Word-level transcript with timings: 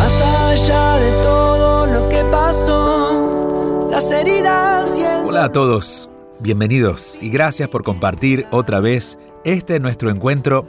Más 0.00 0.22
allá 0.22 0.98
de 0.98 1.12
todo 1.22 1.86
lo 1.86 2.08
que 2.08 2.24
pasó, 2.24 3.88
las 3.90 4.10
heridas 4.10 4.96
y 4.96 5.02
el... 5.02 5.26
Hola 5.26 5.44
a 5.44 5.52
todos, 5.52 6.08
bienvenidos 6.38 7.18
y 7.20 7.28
gracias 7.28 7.68
por 7.68 7.84
compartir 7.84 8.46
otra 8.50 8.80
vez 8.80 9.18
este 9.44 9.78
nuestro 9.78 10.08
encuentro 10.08 10.66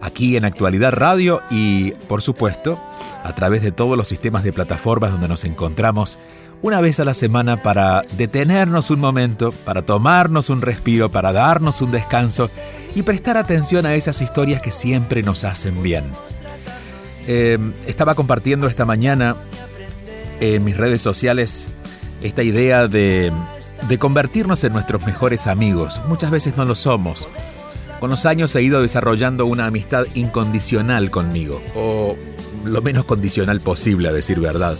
aquí 0.00 0.38
en 0.38 0.46
Actualidad 0.46 0.94
Radio 0.94 1.42
y, 1.50 1.90
por 2.08 2.22
supuesto, 2.22 2.78
a 3.22 3.34
través 3.34 3.60
de 3.60 3.70
todos 3.70 3.98
los 3.98 4.08
sistemas 4.08 4.44
de 4.44 4.54
plataformas 4.54 5.12
donde 5.12 5.28
nos 5.28 5.44
encontramos 5.44 6.18
una 6.62 6.80
vez 6.80 7.00
a 7.00 7.04
la 7.04 7.12
semana 7.12 7.58
para 7.58 8.00
detenernos 8.16 8.90
un 8.90 9.00
momento, 9.00 9.52
para 9.66 9.82
tomarnos 9.82 10.48
un 10.48 10.62
respiro, 10.62 11.10
para 11.10 11.34
darnos 11.34 11.82
un 11.82 11.90
descanso 11.90 12.50
y 12.94 13.02
prestar 13.02 13.36
atención 13.36 13.84
a 13.84 13.94
esas 13.94 14.22
historias 14.22 14.62
que 14.62 14.70
siempre 14.70 15.22
nos 15.22 15.44
hacen 15.44 15.82
bien. 15.82 16.10
Eh, 17.26 17.58
estaba 17.86 18.14
compartiendo 18.14 18.66
esta 18.66 18.84
mañana 18.84 19.36
en 20.40 20.64
mis 20.64 20.76
redes 20.76 21.02
sociales 21.02 21.68
esta 22.22 22.42
idea 22.42 22.88
de, 22.88 23.32
de 23.88 23.98
convertirnos 23.98 24.62
en 24.64 24.72
nuestros 24.72 25.04
mejores 25.06 25.46
amigos. 25.46 26.00
Muchas 26.08 26.30
veces 26.30 26.56
no 26.56 26.64
lo 26.64 26.74
somos. 26.74 27.28
Con 28.00 28.10
los 28.10 28.24
años 28.24 28.54
he 28.56 28.62
ido 28.62 28.80
desarrollando 28.80 29.44
una 29.44 29.66
amistad 29.66 30.06
incondicional 30.14 31.10
conmigo, 31.10 31.60
o 31.74 32.16
lo 32.64 32.82
menos 32.82 33.04
condicional 33.04 33.60
posible, 33.60 34.08
a 34.08 34.12
decir 34.12 34.40
verdad. 34.40 34.76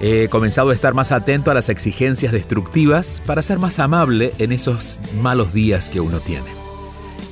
He 0.00 0.28
comenzado 0.28 0.70
a 0.70 0.74
estar 0.74 0.94
más 0.94 1.12
atento 1.12 1.50
a 1.50 1.54
las 1.54 1.68
exigencias 1.68 2.32
destructivas 2.32 3.20
para 3.26 3.42
ser 3.42 3.58
más 3.58 3.78
amable 3.78 4.32
en 4.38 4.52
esos 4.52 5.00
malos 5.20 5.52
días 5.52 5.90
que 5.90 6.00
uno 6.00 6.20
tiene. 6.20 6.57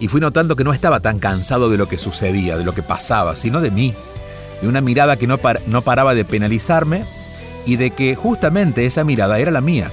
Y 0.01 0.09
fui 0.09 0.20
notando 0.20 0.56
que 0.56 0.65
no 0.65 0.73
estaba 0.73 1.01
tan 1.01 1.19
cansado 1.19 1.70
de 1.70 1.79
lo 1.79 1.89
que 1.89 1.98
sucedía, 1.98 2.56
de 2.56 2.65
lo 2.65 2.75
que 2.75 2.83
pasaba, 2.83 3.37
sino 3.37 3.61
de 3.61 3.70
mí, 3.70 3.95
de 4.61 4.69
una 4.69 4.81
mirada 4.81 5.17
que 5.17 5.27
no, 5.27 5.39
no 5.67 5.83
paraba 5.83 6.15
de 6.15 6.25
penalizarme 6.25 7.05
y 7.65 7.77
de 7.77 7.91
que 7.91 8.15
justamente 8.15 8.87
esa 8.87 9.05
mirada 9.05 9.39
era 9.39 9.51
la 9.51 9.61
mía. 9.61 9.91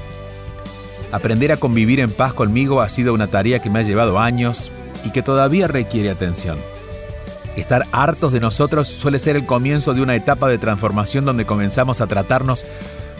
Aprender 1.11 1.51
a 1.51 1.57
convivir 1.57 1.99
en 1.99 2.11
paz 2.11 2.33
conmigo 2.33 2.81
ha 2.81 2.89
sido 2.89 3.13
una 3.13 3.27
tarea 3.27 3.59
que 3.59 3.69
me 3.69 3.79
ha 3.79 3.83
llevado 3.83 4.19
años 4.19 4.71
y 5.05 5.11
que 5.11 5.21
todavía 5.21 5.67
requiere 5.67 6.09
atención. 6.09 6.57
Estar 7.55 7.85
hartos 7.91 8.31
de 8.31 8.39
nosotros 8.39 8.87
suele 8.87 9.19
ser 9.19 9.35
el 9.35 9.45
comienzo 9.45 9.93
de 9.93 10.01
una 10.01 10.15
etapa 10.15 10.47
de 10.47 10.57
transformación 10.57 11.23
donde 11.23 11.45
comenzamos 11.45 12.01
a 12.01 12.07
tratarnos 12.07 12.65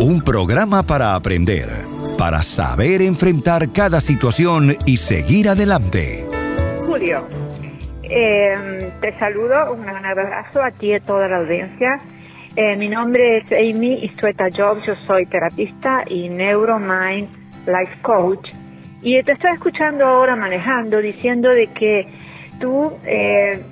Un 0.00 0.22
programa 0.22 0.84
para 0.84 1.16
aprender, 1.16 1.68
para 2.16 2.44
saber 2.44 3.02
enfrentar 3.02 3.72
cada 3.72 4.00
situación 4.00 4.76
y 4.86 4.98
seguir 4.98 5.48
adelante. 5.48 6.24
Julio, 6.86 7.26
eh, 8.10 8.92
te 9.00 9.18
saludo, 9.18 9.72
un 9.72 9.82
gran 9.82 10.04
abrazo 10.04 10.62
a 10.62 10.70
ti 10.70 10.88
y 10.88 10.94
a 10.94 11.00
toda 11.00 11.28
la 11.28 11.38
audiencia. 11.38 11.98
Eh, 12.56 12.76
mi 12.76 12.88
nombre 12.88 13.38
es 13.38 13.44
Amy 13.52 14.04
Istueta 14.04 14.48
Jobs, 14.54 14.84
yo 14.86 14.96
soy 15.06 15.26
terapista 15.26 16.02
y 16.06 16.28
Neuromind 16.28 17.28
Life 17.66 17.98
Coach. 18.02 18.50
Y 19.02 19.22
te 19.22 19.32
estoy 19.32 19.52
escuchando 19.52 20.04
ahora 20.06 20.34
manejando 20.34 21.00
diciendo 21.00 21.50
de 21.50 21.68
que 21.68 22.08
tú 22.58 22.96
eh, 23.06 23.62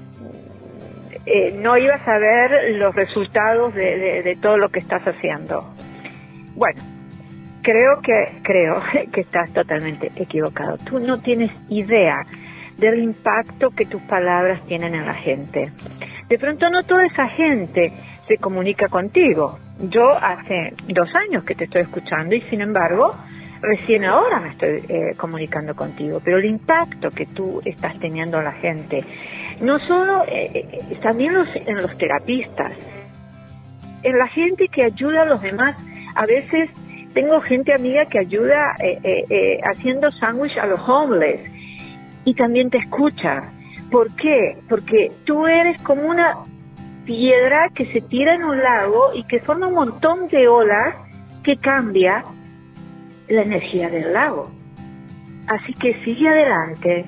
eh, 1.26 1.52
no 1.60 1.76
ibas 1.76 2.06
a 2.06 2.18
ver 2.18 2.76
los 2.76 2.94
resultados 2.94 3.74
de, 3.74 4.22
de, 4.22 4.36
todo 4.36 4.56
lo 4.56 4.68
que 4.68 4.78
estás 4.78 5.02
haciendo. 5.02 5.68
Bueno, 6.54 6.80
creo 7.62 8.00
que 8.02 8.26
creo 8.42 8.76
que 9.12 9.22
estás 9.22 9.52
totalmente 9.52 10.12
equivocado. 10.14 10.78
Tú 10.78 11.00
no 11.00 11.18
tienes 11.20 11.50
idea 11.68 12.24
del 12.78 13.02
impacto 13.02 13.70
que 13.70 13.86
tus 13.86 14.02
palabras 14.02 14.60
tienen 14.66 14.94
en 14.94 15.06
la 15.06 15.14
gente. 15.14 15.72
De 16.28 16.38
pronto 16.38 16.68
no 16.70 16.82
toda 16.82 17.06
esa 17.06 17.28
gente 17.28 17.92
se 18.26 18.36
comunica 18.38 18.88
contigo. 18.88 19.58
Yo 19.88 20.10
hace 20.10 20.74
dos 20.88 21.08
años 21.14 21.44
que 21.44 21.54
te 21.54 21.64
estoy 21.64 21.82
escuchando 21.82 22.34
y 22.34 22.40
sin 22.42 22.60
embargo 22.60 23.12
recién 23.60 24.04
ahora 24.04 24.40
me 24.40 24.50
estoy 24.50 24.82
eh, 24.88 25.14
comunicando 25.16 25.74
contigo, 25.74 26.20
pero 26.24 26.38
el 26.38 26.44
impacto 26.44 27.08
que 27.08 27.26
tú 27.26 27.60
estás 27.64 27.98
teniendo 27.98 28.38
en 28.38 28.44
la 28.44 28.52
gente, 28.52 29.04
no 29.60 29.78
solo, 29.78 30.24
eh, 30.28 30.50
eh, 30.54 30.98
también 31.02 31.34
los, 31.34 31.48
en 31.54 31.80
los 31.80 31.96
terapistas, 31.98 32.72
en 34.02 34.18
la 34.18 34.28
gente 34.28 34.68
que 34.68 34.84
ayuda 34.84 35.22
a 35.22 35.24
los 35.24 35.42
demás. 35.42 35.76
A 36.14 36.24
veces 36.26 36.70
tengo 37.12 37.40
gente 37.40 37.72
amiga 37.72 38.06
que 38.06 38.18
ayuda 38.18 38.74
haciendo 39.70 40.10
sándwich 40.12 40.56
a 40.58 40.66
los 40.66 40.80
homeless 40.86 41.50
y 42.26 42.34
también 42.34 42.68
te 42.68 42.78
escucha. 42.78 43.50
¿Por 43.90 44.14
qué? 44.16 44.58
Porque 44.68 45.12
tú 45.24 45.46
eres 45.46 45.80
como 45.80 46.02
una 46.02 46.38
piedra 47.06 47.70
que 47.72 47.86
se 47.92 48.00
tira 48.02 48.34
en 48.34 48.44
un 48.44 48.58
lago 48.58 49.14
y 49.14 49.22
que 49.24 49.38
forma 49.38 49.68
un 49.68 49.74
montón 49.74 50.28
de 50.28 50.48
olas 50.48 50.96
que 51.44 51.56
cambia 51.56 52.24
la 53.28 53.42
energía 53.42 53.88
del 53.88 54.12
lago. 54.12 54.50
Así 55.46 55.72
que 55.74 56.02
sigue 56.04 56.28
adelante. 56.28 57.06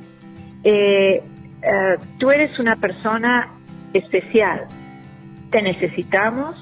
Eh, 0.63 1.21
eh, 1.63 1.97
tú 2.19 2.31
eres 2.31 2.57
una 2.61 2.77
persona 2.77 3.49
especial. 3.93 4.67
Te 5.51 5.63
necesitamos. 5.63 6.55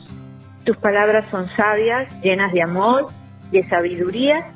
Tus 0.65 0.79
palabras 0.79 1.27
son 1.31 1.47
sabias, 1.57 2.11
llenas 2.23 2.53
de 2.55 2.63
amor, 2.63 3.09
de 3.53 3.69
sabiduría 3.69 4.47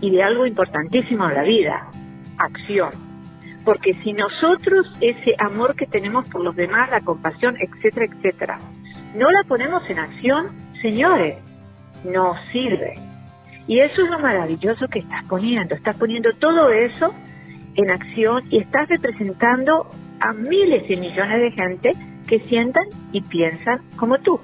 y 0.00 0.12
de 0.12 0.22
algo 0.22 0.46
importantísimo 0.46 1.28
en 1.28 1.34
la 1.34 1.42
vida, 1.42 1.88
acción. 2.38 2.90
Porque 3.64 3.92
si 4.02 4.12
nosotros 4.12 4.86
ese 5.00 5.34
amor 5.38 5.76
que 5.76 5.86
tenemos 5.86 6.28
por 6.28 6.42
los 6.42 6.56
demás, 6.56 6.90
la 6.90 7.00
compasión, 7.00 7.56
etcétera, 7.60 8.06
etcétera, 8.06 8.58
no 9.14 9.30
la 9.30 9.44
ponemos 9.44 9.88
en 9.88 9.98
acción, 9.98 10.48
señores, 10.80 11.36
no 12.04 12.34
sirve. 12.50 12.94
Y 13.66 13.78
eso 13.80 14.02
es 14.02 14.10
lo 14.10 14.18
maravilloso 14.18 14.88
que 14.88 15.00
estás 15.00 15.26
poniendo. 15.28 15.74
Estás 15.74 15.96
poniendo 15.96 16.32
todo 16.34 16.70
eso 16.70 17.14
en 17.76 17.90
acción 17.90 18.42
y 18.50 18.58
estás 18.58 18.88
representando 18.88 19.88
a 20.20 20.32
miles 20.32 20.90
y 20.90 20.96
millones 20.96 21.40
de 21.40 21.50
gente 21.52 21.90
que 22.26 22.40
sientan 22.40 22.84
y 23.12 23.20
piensan 23.20 23.80
como 23.96 24.18
tú. 24.18 24.40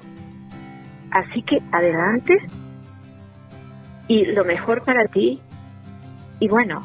Así 1.11 1.41
que 1.41 1.61
adelante 1.71 2.37
y 4.07 4.25
lo 4.25 4.43
mejor 4.43 4.83
para 4.83 5.05
ti. 5.07 5.39
Y 6.39 6.47
bueno, 6.47 6.81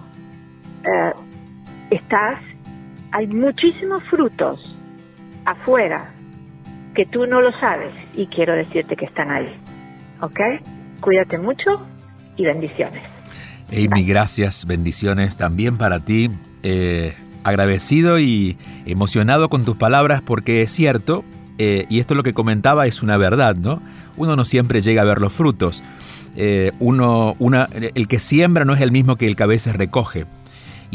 eh, 0.84 1.12
estás, 1.96 2.36
hay 3.12 3.26
muchísimos 3.26 4.02
frutos 4.04 4.76
afuera 5.44 6.12
que 6.94 7.06
tú 7.06 7.26
no 7.26 7.40
lo 7.40 7.52
sabes 7.58 7.92
y 8.14 8.26
quiero 8.26 8.54
decirte 8.54 8.96
que 8.96 9.04
están 9.04 9.30
ahí. 9.30 9.54
¿Ok? 10.20 10.40
Cuídate 11.00 11.38
mucho 11.38 11.86
y 12.36 12.44
bendiciones. 12.44 13.02
Amy, 13.70 14.04
gracias, 14.04 14.66
bendiciones 14.66 15.36
también 15.36 15.76
para 15.76 16.00
ti. 16.00 16.30
Eh, 16.62 17.14
agradecido 17.42 18.18
y 18.18 18.56
emocionado 18.86 19.48
con 19.48 19.64
tus 19.64 19.76
palabras 19.76 20.22
porque 20.22 20.62
es 20.62 20.70
cierto, 20.70 21.24
eh, 21.58 21.86
y 21.88 22.00
esto 22.00 22.14
lo 22.14 22.22
que 22.22 22.32
comentaba 22.32 22.86
es 22.86 23.02
una 23.02 23.16
verdad, 23.16 23.56
¿no? 23.56 23.82
Uno 24.16 24.36
no 24.36 24.44
siempre 24.44 24.80
llega 24.80 25.02
a 25.02 25.04
ver 25.04 25.20
los 25.20 25.32
frutos. 25.32 25.82
Eh, 26.36 26.72
uno, 26.80 27.36
una, 27.38 27.68
el 27.94 28.08
que 28.08 28.18
siembra 28.18 28.64
no 28.64 28.74
es 28.74 28.80
el 28.80 28.92
mismo 28.92 29.16
que 29.16 29.26
el 29.26 29.36
que 29.36 29.42
a 29.42 29.46
veces 29.46 29.76
recoge. 29.76 30.26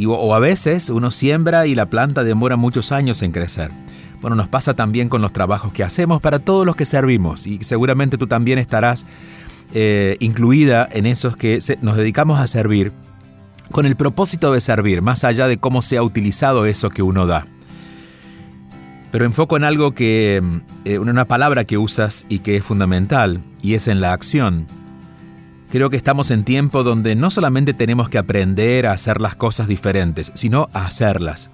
O 0.06 0.34
a 0.34 0.40
veces 0.40 0.90
uno 0.90 1.12
siembra 1.12 1.68
y 1.68 1.76
la 1.76 1.88
planta 1.88 2.24
demora 2.24 2.56
muchos 2.56 2.92
años 2.92 3.22
en 3.22 3.32
crecer. 3.32 3.72
Bueno, 4.22 4.36
nos 4.36 4.48
pasa 4.48 4.74
también 4.74 5.10
con 5.10 5.22
los 5.22 5.32
trabajos 5.32 5.72
que 5.72 5.84
hacemos 5.84 6.22
para 6.22 6.40
todos 6.40 6.66
los 6.66 6.76
que 6.76 6.86
servimos 6.86 7.48
y 7.48 7.64
seguramente 7.64 8.18
tú 8.18 8.28
también 8.28 8.60
estarás 8.60 9.06
eh, 9.74 10.18
incluida 10.20 10.88
en 10.92 11.06
esos 11.06 11.38
que 11.38 11.60
nos 11.82 11.96
dedicamos 11.96 12.40
a 12.40 12.48
servir 12.48 12.92
con 13.72 13.86
el 13.86 13.96
propósito 13.96 14.52
de 14.52 14.62
servir, 14.62 15.02
más 15.02 15.24
allá 15.24 15.48
de 15.48 15.58
cómo 15.58 15.82
se 15.82 15.98
ha 15.98 16.04
utilizado 16.04 16.66
eso 16.66 16.90
que 16.90 17.04
uno 17.04 17.28
da. 17.28 17.48
Pero 19.12 19.26
enfoco 19.26 19.58
en 19.58 19.64
algo 19.64 19.94
que, 19.94 20.42
eh, 20.86 21.00
una 21.00 21.26
palabra 21.26 21.66
que 21.66 21.78
usas 21.78 22.26
y 22.30 22.40
que 22.40 22.56
es 22.56 22.64
fundamental, 22.64 23.42
y 23.62 23.74
es 23.74 23.88
en 23.88 24.02
la 24.02 24.14
acción. 24.14 24.68
Creo 25.72 25.92
que 25.92 25.98
estamos 25.98 26.32
en 26.32 26.44
tiempo 26.44 26.84
donde 26.84 27.16
no 27.16 27.30
solamente 27.30 27.76
tenemos 27.76 28.10
que 28.10 28.18
aprender 28.18 28.88
a 28.88 28.92
hacer 28.92 29.22
las 29.22 29.36
cosas 29.36 29.68
diferentes, 29.68 30.32
sino 30.34 30.68
a 30.74 30.86
hacerlas. 30.86 31.52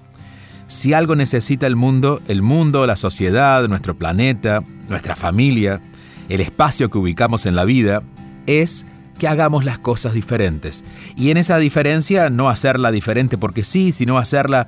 Si 0.68 0.94
algo 0.94 1.16
necesita 1.16 1.66
el 1.66 1.76
mundo, 1.76 2.22
el 2.26 2.40
mundo, 2.40 2.86
la 2.86 2.96
sociedad, 2.96 3.68
nuestro 3.68 3.94
planeta, 3.96 4.62
nuestra 4.88 5.16
familia, 5.16 5.82
el 6.30 6.40
espacio 6.40 6.88
que 6.88 6.96
ubicamos 6.96 7.44
en 7.44 7.56
la 7.56 7.66
vida, 7.66 8.02
es 8.46 8.86
que 9.18 9.28
hagamos 9.28 9.66
las 9.66 9.78
cosas 9.78 10.14
diferentes. 10.14 10.82
Y 11.14 11.30
en 11.30 11.36
esa 11.36 11.58
diferencia 11.58 12.30
no 12.30 12.48
hacerla 12.48 12.90
diferente 12.90 13.36
porque 13.36 13.64
sí, 13.64 13.92
sino 13.92 14.16
hacerla 14.16 14.66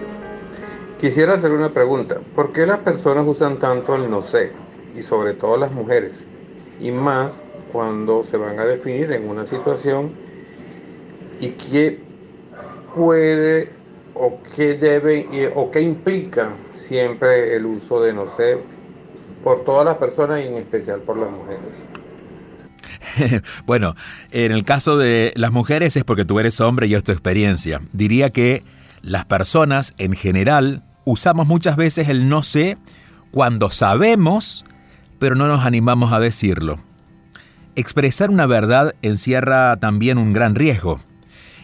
Quisiera 1.00 1.36
hacer 1.36 1.52
una 1.52 1.70
pregunta. 1.70 2.18
¿Por 2.34 2.52
qué 2.52 2.66
las 2.66 2.80
personas 2.80 3.28
usan 3.28 3.60
tanto 3.60 3.96
el 3.96 4.10
no 4.10 4.24
sé? 4.24 4.52
Y 4.98 5.04
sobre 5.04 5.36
todo 5.36 5.58
las 5.58 5.72
mujeres. 5.72 6.24
Y 6.82 6.90
más 6.90 7.40
cuando 7.72 8.24
se 8.24 8.36
van 8.36 8.58
a 8.58 8.66
definir 8.66 9.12
en 9.12 9.30
una 9.30 9.46
situación 9.46 10.10
y 11.40 11.50
qué 11.50 12.00
puede 12.96 13.78
o 14.20 14.40
qué 14.56 14.74
debe 14.74 15.52
o 15.56 15.72
qué 15.72 15.82
implica 15.82 16.50
siempre 16.74 17.56
el 17.56 17.66
uso 17.66 18.02
de 18.02 18.14
no 18.14 18.30
sé 18.36 18.58
por 19.44 19.64
todas 19.64 19.86
las 19.86 19.98
personas 19.98 20.42
y 20.44 20.48
en 20.48 20.56
especial 20.56 21.00
por 21.00 21.18
las 21.18 21.32
mujeres. 21.32 21.62
bueno, 23.66 23.96
en 24.32 24.52
el 24.52 24.64
caso 24.66 24.98
de 24.98 25.32
las 25.36 25.52
mujeres 25.52 25.96
es 25.96 26.04
porque 26.04 26.26
tú 26.26 26.40
eres 26.40 26.60
hombre 26.60 26.88
y 26.88 26.96
es 26.96 27.04
tu 27.04 27.12
experiencia. 27.12 27.82
Diría 27.94 28.30
que 28.30 28.64
las 29.02 29.26
personas 29.26 29.94
en 29.98 30.14
general 30.14 30.84
usamos 31.06 31.48
muchas 31.48 31.78
veces 31.78 32.10
el 32.10 32.28
no 32.28 32.44
sé 32.44 32.78
cuando 33.32 33.70
sabemos, 33.70 34.66
pero 35.20 35.36
no 35.36 35.48
nos 35.48 35.66
animamos 35.66 36.12
a 36.12 36.20
decirlo. 36.20 36.78
Expresar 37.76 38.30
una 38.30 38.46
verdad 38.46 38.94
encierra 39.02 39.78
también 39.78 40.18
un 40.18 40.34
gran 40.34 40.56
riesgo. 40.56 41.00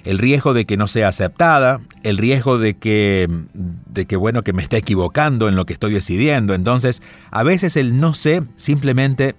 El 0.06 0.20
riesgo 0.20 0.54
de 0.54 0.66
que 0.66 0.78
no 0.78 0.88
sea 0.88 1.10
aceptada, 1.10 1.82
el 2.04 2.18
riesgo 2.18 2.58
de 2.58 2.76
que, 2.76 3.28
de 3.54 4.06
que, 4.06 4.16
bueno, 4.16 4.44
que 4.44 4.54
me 4.54 4.62
esté 4.62 4.78
equivocando 4.78 5.50
en 5.50 5.56
lo 5.56 5.66
que 5.66 5.74
estoy 5.74 5.94
decidiendo. 5.94 6.54
Entonces, 6.54 7.02
a 7.32 7.44
veces 7.44 7.76
el 7.76 8.00
no 8.00 8.14
sé 8.14 8.44
simplemente 8.56 9.36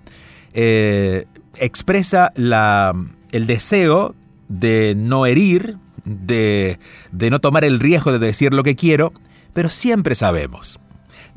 eh, 0.53 1.27
expresa 1.59 2.33
la, 2.35 2.93
el 3.33 3.47
deseo 3.47 4.15
de 4.49 4.95
no 4.97 5.27
herir, 5.27 5.79
de, 6.05 6.79
de 7.13 7.31
no 7.31 7.41
tomar 7.41 7.65
el 7.65 7.81
riesgo 7.81 8.13
de 8.13 8.19
decir 8.19 8.53
lo 8.53 8.63
que 8.63 8.77
quiero, 8.77 9.13
pero 9.53 9.71
siempre 9.71 10.15
sabemos. 10.15 10.81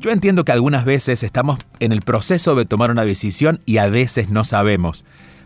Yo 0.00 0.10
entiendo 0.10 0.44
que 0.44 0.52
algunas 0.52 0.84
veces 0.84 1.22
estamos 1.22 1.58
en 1.78 1.92
el 1.92 2.00
proceso 2.00 2.54
de 2.54 2.64
tomar 2.64 2.90
una 2.90 3.04
decisión 3.04 3.60
y 3.66 3.78
a 3.78 3.88
veces 3.88 4.30
no 4.30 4.44
sabemos, 4.44 5.04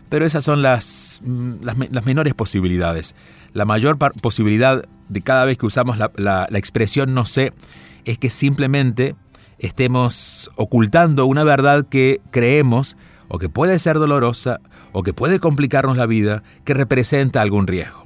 pero 0.09 0.25
esas 0.25 0.43
son 0.43 0.61
las, 0.61 1.21
mm, 1.23 1.53
las, 1.63 2.05
menores 2.05 2.33
posibilidades. 2.33 3.15
La 3.53 3.65
mayor 3.65 3.97
posibilidad 3.97 4.83
de 5.09 5.21
cada 5.21 5.45
vez 5.45 5.57
que 5.57 5.65
usamos 5.65 5.97
la, 5.97 6.11
la 6.15 6.57
expresión 6.57 7.13
no 7.13 7.25
sé 7.25 7.53
es 8.05 8.17
que 8.17 8.29
simplemente 8.29 9.15
estemos 9.59 10.51
ocultando 10.55 11.25
una 11.25 11.43
verdad 11.43 11.85
que 11.87 12.21
creemos 12.31 12.97
o 13.27 13.39
que 13.39 13.49
puede 13.49 13.79
ser 13.79 13.97
dolorosa 13.99 14.59
o 14.91 15.03
que 15.03 15.13
puede 15.13 15.39
complicarnos 15.39 15.97
la 15.97 16.05
vida, 16.05 16.43
que 16.63 16.73
representa 16.73 17.41
algún 17.41 17.67
riesgo. 17.67 18.05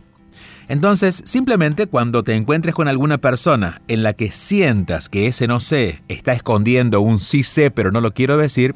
Entonces, 0.70 1.22
simplemente 1.26 1.88
cuando 1.88 2.24
te 2.24 2.36
encuentres 2.36 2.76
con 2.76 2.88
alguna 2.88 3.18
persona 3.18 3.82
en 3.88 4.04
la 4.04 4.14
que 4.14 4.32
sientas 4.32 5.10
que 5.10 5.26
ese 5.26 5.48
no 5.48 5.60
sé 5.60 6.04
está 6.08 6.32
escondiendo 6.34 7.02
un 7.02 7.20
sí 7.20 7.42
sé 7.42 7.72
pero 7.72 7.92
no 7.92 8.02
lo 8.02 8.12
quiero 8.12 8.38
decir, 8.38 8.76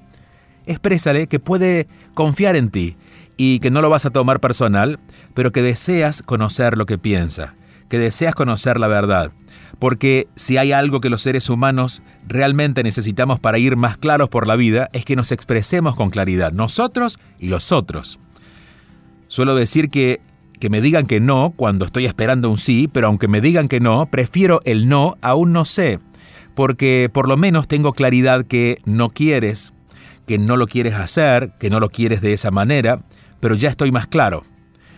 exprésale 0.65 1.27
que 1.27 1.39
puede 1.39 1.87
confiar 2.15 2.55
en 2.55 2.71
ti 2.71 2.97
y 3.37 3.59
que 3.59 3.71
no 3.71 3.81
lo 3.81 3.89
vas 3.89 4.05
a 4.05 4.09
tomar 4.09 4.39
personal, 4.39 4.99
pero 5.33 5.51
que 5.51 5.61
deseas 5.61 6.21
conocer 6.21 6.77
lo 6.77 6.85
que 6.85 6.97
piensa, 6.97 7.55
que 7.89 7.99
deseas 7.99 8.35
conocer 8.35 8.79
la 8.79 8.87
verdad. 8.87 9.31
Porque 9.79 10.27
si 10.35 10.57
hay 10.57 10.71
algo 10.71 11.01
que 11.01 11.09
los 11.09 11.21
seres 11.21 11.49
humanos 11.49 12.01
realmente 12.27 12.83
necesitamos 12.83 13.39
para 13.39 13.57
ir 13.57 13.75
más 13.75 13.97
claros 13.97 14.29
por 14.29 14.47
la 14.47 14.55
vida, 14.55 14.89
es 14.93 15.03
que 15.03 15.15
nos 15.15 15.31
expresemos 15.31 15.95
con 15.95 16.09
claridad, 16.09 16.51
nosotros 16.51 17.17
y 17.39 17.47
los 17.47 17.71
otros. 17.71 18.19
Suelo 19.27 19.55
decir 19.55 19.89
que 19.89 20.21
que 20.63 20.69
me 20.69 20.79
digan 20.79 21.07
que 21.07 21.19
no 21.19 21.51
cuando 21.57 21.83
estoy 21.83 22.05
esperando 22.05 22.49
un 22.49 22.57
sí, 22.57 22.89
pero 22.89 23.07
aunque 23.07 23.27
me 23.27 23.41
digan 23.41 23.67
que 23.67 23.81
no, 23.81 24.05
prefiero 24.05 24.61
el 24.63 24.87
no 24.87 25.17
a 25.21 25.35
un 25.35 25.51
no 25.51 25.65
sé, 25.65 25.99
porque 26.55 27.09
por 27.11 27.27
lo 27.27 27.35
menos 27.35 27.67
tengo 27.67 27.91
claridad 27.91 28.45
que 28.45 28.77
no 28.85 29.09
quieres, 29.09 29.73
que 30.25 30.37
no 30.37 30.55
lo 30.55 30.67
quieres 30.67 30.93
hacer, 30.93 31.51
que 31.59 31.69
no 31.69 31.81
lo 31.81 31.89
quieres 31.89 32.21
de 32.21 32.31
esa 32.31 32.49
manera, 32.49 33.01
pero 33.43 33.55
ya 33.55 33.67
estoy 33.67 33.91
más 33.91 34.07
claro. 34.07 34.45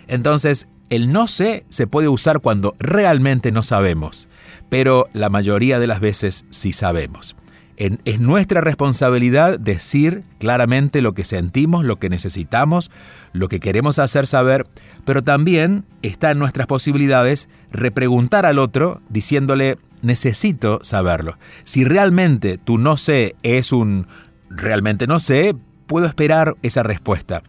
Entonces, 0.07 0.69
el 0.91 1.11
no 1.11 1.27
sé 1.27 1.65
se 1.67 1.87
puede 1.87 2.07
usar 2.07 2.41
cuando 2.41 2.75
realmente 2.77 3.51
no 3.51 3.63
sabemos, 3.63 4.27
pero 4.69 5.07
la 5.13 5.29
mayoría 5.29 5.79
de 5.79 5.87
las 5.87 5.99
veces 5.99 6.45
sí 6.51 6.71
sabemos 6.71 7.35
es 7.77 8.19
nuestra 8.19 8.61
responsabilidad 8.61 9.59
decir 9.59 10.23
claramente 10.39 11.01
lo 11.01 11.13
que 11.13 11.23
sentimos, 11.23 11.83
lo 11.83 11.97
que 11.97 12.09
necesitamos, 12.09 12.89
lo 13.33 13.49
que 13.49 13.59
queremos 13.59 13.99
hacer 13.99 14.27
saber, 14.27 14.65
pero 15.03 15.23
también 15.23 15.83
está 16.01 16.31
en 16.31 16.39
nuestras 16.39 16.67
posibilidades 16.67 17.49
repreguntar 17.71 18.45
al 18.45 18.59
otro 18.59 19.01
diciéndole 19.09 19.77
necesito 20.01 20.79
saberlo. 20.83 21.37
Si 21.63 21.83
realmente 21.83 22.57
tu 22.57 22.77
no 22.77 22.95
sé 22.95 23.35
es 23.43 23.73
un 23.73 24.07
realmente 24.49 25.05
no 25.05 25.19
sé, 25.19 25.55
puedo 25.85 26.05
esperar 26.05 26.55
esa 26.61 26.83
respuesta. 26.83 27.43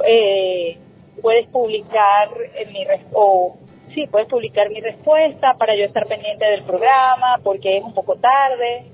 eh, 0.06 0.78
puedes 1.20 1.46
publicar 1.48 2.30
mi 2.72 2.86
o 3.12 3.56
sí 3.94 4.06
puedes 4.06 4.28
publicar 4.28 4.70
mi 4.70 4.80
respuesta 4.80 5.54
para 5.58 5.76
yo 5.76 5.84
estar 5.84 6.06
pendiente 6.06 6.44
del 6.46 6.62
programa 6.62 7.38
porque 7.44 7.76
es 7.76 7.84
un 7.84 7.92
poco 7.92 8.16
tarde 8.16 8.86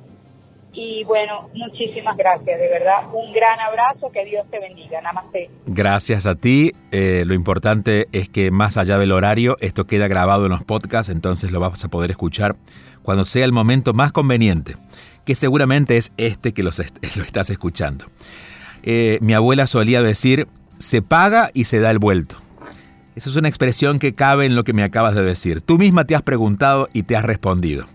y 0.76 1.04
bueno, 1.04 1.48
muchísimas 1.54 2.18
gracias, 2.18 2.60
de 2.60 2.68
verdad. 2.68 3.08
Un 3.10 3.32
gran 3.32 3.58
abrazo, 3.58 4.12
que 4.12 4.26
Dios 4.26 4.46
te 4.50 4.60
bendiga. 4.60 5.00
Namaste. 5.00 5.50
Gracias 5.64 6.26
a 6.26 6.34
ti. 6.34 6.72
Eh, 6.92 7.24
lo 7.26 7.32
importante 7.32 8.08
es 8.12 8.28
que 8.28 8.50
más 8.50 8.76
allá 8.76 8.98
del 8.98 9.12
horario, 9.12 9.56
esto 9.60 9.86
queda 9.86 10.06
grabado 10.06 10.44
en 10.44 10.50
los 10.50 10.64
podcasts, 10.64 11.10
entonces 11.10 11.50
lo 11.50 11.60
vas 11.60 11.82
a 11.82 11.88
poder 11.88 12.10
escuchar 12.10 12.56
cuando 13.02 13.24
sea 13.24 13.46
el 13.46 13.52
momento 13.52 13.94
más 13.94 14.12
conveniente, 14.12 14.74
que 15.24 15.34
seguramente 15.34 15.96
es 15.96 16.12
este 16.18 16.52
que 16.52 16.62
lo 16.62 16.70
estás 16.70 17.48
escuchando. 17.48 18.04
Eh, 18.82 19.18
mi 19.22 19.32
abuela 19.32 19.66
solía 19.66 20.02
decir, 20.02 20.46
se 20.78 21.00
paga 21.00 21.50
y 21.54 21.64
se 21.64 21.80
da 21.80 21.90
el 21.90 21.98
vuelto. 21.98 22.36
Esa 23.14 23.30
es 23.30 23.36
una 23.36 23.48
expresión 23.48 23.98
que 23.98 24.14
cabe 24.14 24.44
en 24.44 24.54
lo 24.54 24.62
que 24.62 24.74
me 24.74 24.82
acabas 24.82 25.14
de 25.14 25.22
decir. 25.22 25.62
Tú 25.62 25.78
misma 25.78 26.04
te 26.04 26.14
has 26.14 26.20
preguntado 26.20 26.90
y 26.92 27.04
te 27.04 27.16
has 27.16 27.24
respondido. 27.24 27.86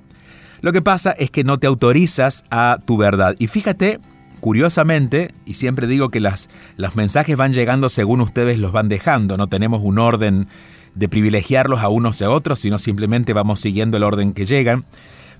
Lo 0.62 0.72
que 0.72 0.82
pasa 0.82 1.12
es 1.12 1.32
que 1.32 1.44
no 1.44 1.58
te 1.58 1.68
autorizas 1.68 2.44
a 2.52 2.80
tu 2.86 2.98
verdad. 2.98 3.36
Y 3.40 3.48
fíjate, 3.48 4.00
curiosamente, 4.40 5.32
y 5.46 5.56
siempre 5.56 5.88
digo 5.88 6.10
que 6.10 6.20
las, 6.20 6.50
los 6.78 6.96
mensajes 6.96 7.36
van 7.36 7.54
llegando 7.54 7.90
según 7.90 8.22
ustedes 8.22 8.60
los 8.60 8.72
van 8.72 8.90
dejando, 8.90 9.38
no 9.38 9.48
tenemos 9.48 9.82
un 9.84 10.00
orden 10.00 10.48
de 10.94 11.10
privilegiarlos 11.10 11.80
a 11.80 11.90
unos 11.90 12.22
y 12.22 12.26
a 12.26 12.30
otros, 12.30 12.60
sino 12.60 12.78
simplemente 12.78 13.34
vamos 13.34 13.60
siguiendo 13.60 13.98
el 13.98 14.04
orden 14.04 14.34
que 14.34 14.46
llegan. 14.46 14.86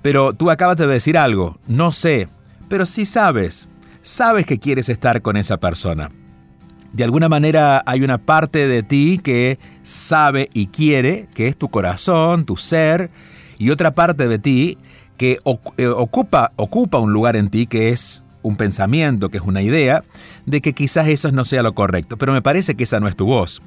Pero 0.02 0.34
tú 0.34 0.50
acabas 0.50 0.78
de 0.78 0.88
decir 0.88 1.18
algo, 1.18 1.60
no 1.68 1.92
sé, 1.92 2.28
pero 2.68 2.86
sí 2.86 3.06
sabes, 3.06 3.68
sabes 4.02 4.46
que 4.46 4.60
quieres 4.60 4.90
estar 4.90 5.22
con 5.22 5.38
esa 5.38 5.58
persona. 5.58 6.10
De 6.94 7.04
alguna 7.04 7.30
manera 7.30 7.84
hay 7.86 8.02
una 8.02 8.18
parte 8.18 8.68
de 8.68 8.84
ti 8.84 9.20
que 9.24 9.60
sabe 9.84 10.50
y 10.54 10.68
quiere, 10.68 11.28
que 11.34 11.48
es 11.48 11.58
tu 11.58 11.70
corazón, 11.70 12.46
tu 12.46 12.58
ser, 12.58 13.12
y 13.58 13.70
otra 13.70 13.92
parte 13.92 14.28
de 14.28 14.40
ti 14.40 14.78
que 15.22 15.38
eh, 15.78 15.86
ocupa, 15.86 16.52
ocupa 16.56 16.98
un 16.98 17.14
lugar 17.14 17.36
en 17.36 17.52
ti 17.52 17.68
que 17.68 17.90
es 17.90 18.24
un 18.42 18.56
pensamiento, 18.56 19.30
que 19.30 19.38
es 19.38 19.44
una 19.44 19.62
idea, 19.62 20.04
de 20.48 20.62
que 20.62 20.74
quizás 20.74 21.08
eso 21.10 21.32
no 21.32 21.46
sea 21.46 21.62
lo 21.62 21.76
correcto, 21.76 22.18
pero 22.18 22.34
me 22.34 22.42
parece 22.42 22.74
que 22.74 22.86
esa 22.86 23.00
no 23.00 23.08
es 23.08 23.16
tu 23.16 23.28
voz. 23.28 23.62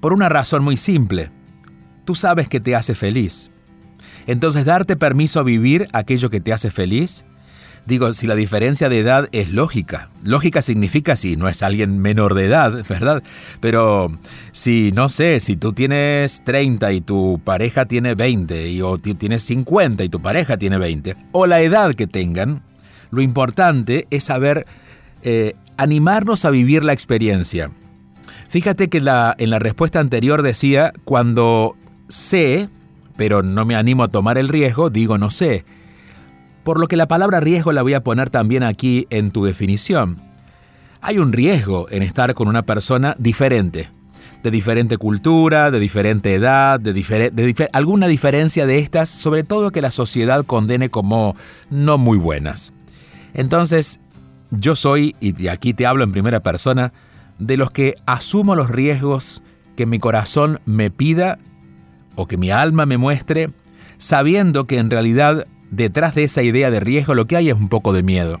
Por 0.00 0.12
una 0.12 0.28
razón 0.28 0.64
muy 0.64 0.76
simple. 0.76 1.30
tú 2.04 2.16
sabes 2.16 2.48
que 2.48 2.58
te 2.58 2.74
hace 2.74 2.96
feliz. 2.96 3.52
Entonces, 4.26 4.64
darte 4.64 4.96
permiso 4.96 5.38
a 5.38 5.44
vivir 5.44 5.86
aquello 5.92 6.28
que 6.28 6.40
te 6.40 6.52
hace 6.52 6.72
feliz 6.72 7.24
Digo, 7.86 8.14
si 8.14 8.26
la 8.26 8.34
diferencia 8.34 8.88
de 8.88 9.00
edad 9.00 9.28
es 9.32 9.52
lógica. 9.52 10.08
Lógica 10.24 10.62
significa 10.62 11.16
si 11.16 11.36
no 11.36 11.48
es 11.48 11.62
alguien 11.62 11.98
menor 11.98 12.34
de 12.34 12.46
edad, 12.46 12.84
¿verdad? 12.88 13.22
Pero 13.60 14.10
si, 14.52 14.90
no 14.92 15.10
sé, 15.10 15.38
si 15.40 15.56
tú 15.56 15.72
tienes 15.74 16.42
30 16.44 16.92
y 16.92 17.00
tu 17.02 17.40
pareja 17.44 17.84
tiene 17.84 18.14
20, 18.14 18.70
y, 18.70 18.80
o 18.80 18.96
tienes 18.96 19.42
50 19.42 20.02
y 20.02 20.08
tu 20.08 20.22
pareja 20.22 20.56
tiene 20.56 20.78
20, 20.78 21.14
o 21.32 21.46
la 21.46 21.60
edad 21.60 21.94
que 21.94 22.06
tengan, 22.06 22.62
lo 23.10 23.20
importante 23.20 24.06
es 24.10 24.24
saber 24.24 24.66
eh, 25.22 25.54
animarnos 25.76 26.46
a 26.46 26.50
vivir 26.50 26.84
la 26.84 26.94
experiencia. 26.94 27.70
Fíjate 28.48 28.88
que 28.88 28.98
en 28.98 29.50
la 29.50 29.58
respuesta 29.58 30.00
anterior 30.00 30.42
decía, 30.42 30.92
cuando 31.04 31.76
sé, 32.08 32.68
pero 33.16 33.42
no 33.42 33.66
me 33.66 33.76
animo 33.76 34.04
a 34.04 34.08
tomar 34.08 34.38
el 34.38 34.48
riesgo, 34.48 34.88
digo 34.88 35.18
no 35.18 35.30
sé 35.30 35.64
por 36.64 36.80
lo 36.80 36.88
que 36.88 36.96
la 36.96 37.06
palabra 37.06 37.40
riesgo 37.40 37.72
la 37.72 37.82
voy 37.82 37.94
a 37.94 38.02
poner 38.02 38.30
también 38.30 38.62
aquí 38.62 39.06
en 39.10 39.30
tu 39.30 39.44
definición. 39.44 40.20
Hay 41.00 41.18
un 41.18 41.32
riesgo 41.32 41.86
en 41.90 42.02
estar 42.02 42.34
con 42.34 42.48
una 42.48 42.62
persona 42.62 43.14
diferente, 43.18 43.90
de 44.42 44.50
diferente 44.50 44.96
cultura, 44.96 45.70
de 45.70 45.78
diferente 45.78 46.34
edad, 46.34 46.80
de, 46.80 47.68
alguna 47.72 48.06
diferencia 48.06 48.66
de 48.66 48.78
estas, 48.78 49.10
sobre 49.10 49.44
todo 49.44 49.70
que 49.70 49.82
la 49.82 49.90
sociedad 49.90 50.44
condene 50.44 50.88
como 50.88 51.36
no 51.70 51.98
muy 51.98 52.16
buenas. 52.16 52.72
Entonces, 53.34 54.00
yo 54.50 54.76
soy, 54.76 55.14
y 55.20 55.48
aquí 55.48 55.74
te 55.74 55.86
hablo 55.86 56.04
en 56.04 56.12
primera 56.12 56.40
persona, 56.40 56.94
de 57.38 57.58
los 57.58 57.70
que 57.70 57.96
asumo 58.06 58.54
los 58.54 58.70
riesgos 58.70 59.42
que 59.76 59.86
mi 59.86 59.98
corazón 59.98 60.60
me 60.64 60.90
pida 60.90 61.38
o 62.14 62.26
que 62.26 62.38
mi 62.38 62.50
alma 62.50 62.86
me 62.86 62.96
muestre, 62.96 63.50
sabiendo 63.98 64.66
que 64.66 64.78
en 64.78 64.90
realidad 64.90 65.46
detrás 65.74 66.14
de 66.14 66.24
esa 66.24 66.42
idea 66.42 66.70
de 66.70 66.80
riesgo 66.80 67.14
lo 67.14 67.26
que 67.26 67.36
hay 67.36 67.48
es 67.48 67.56
un 67.56 67.68
poco 67.68 67.92
de 67.92 68.02
miedo. 68.02 68.40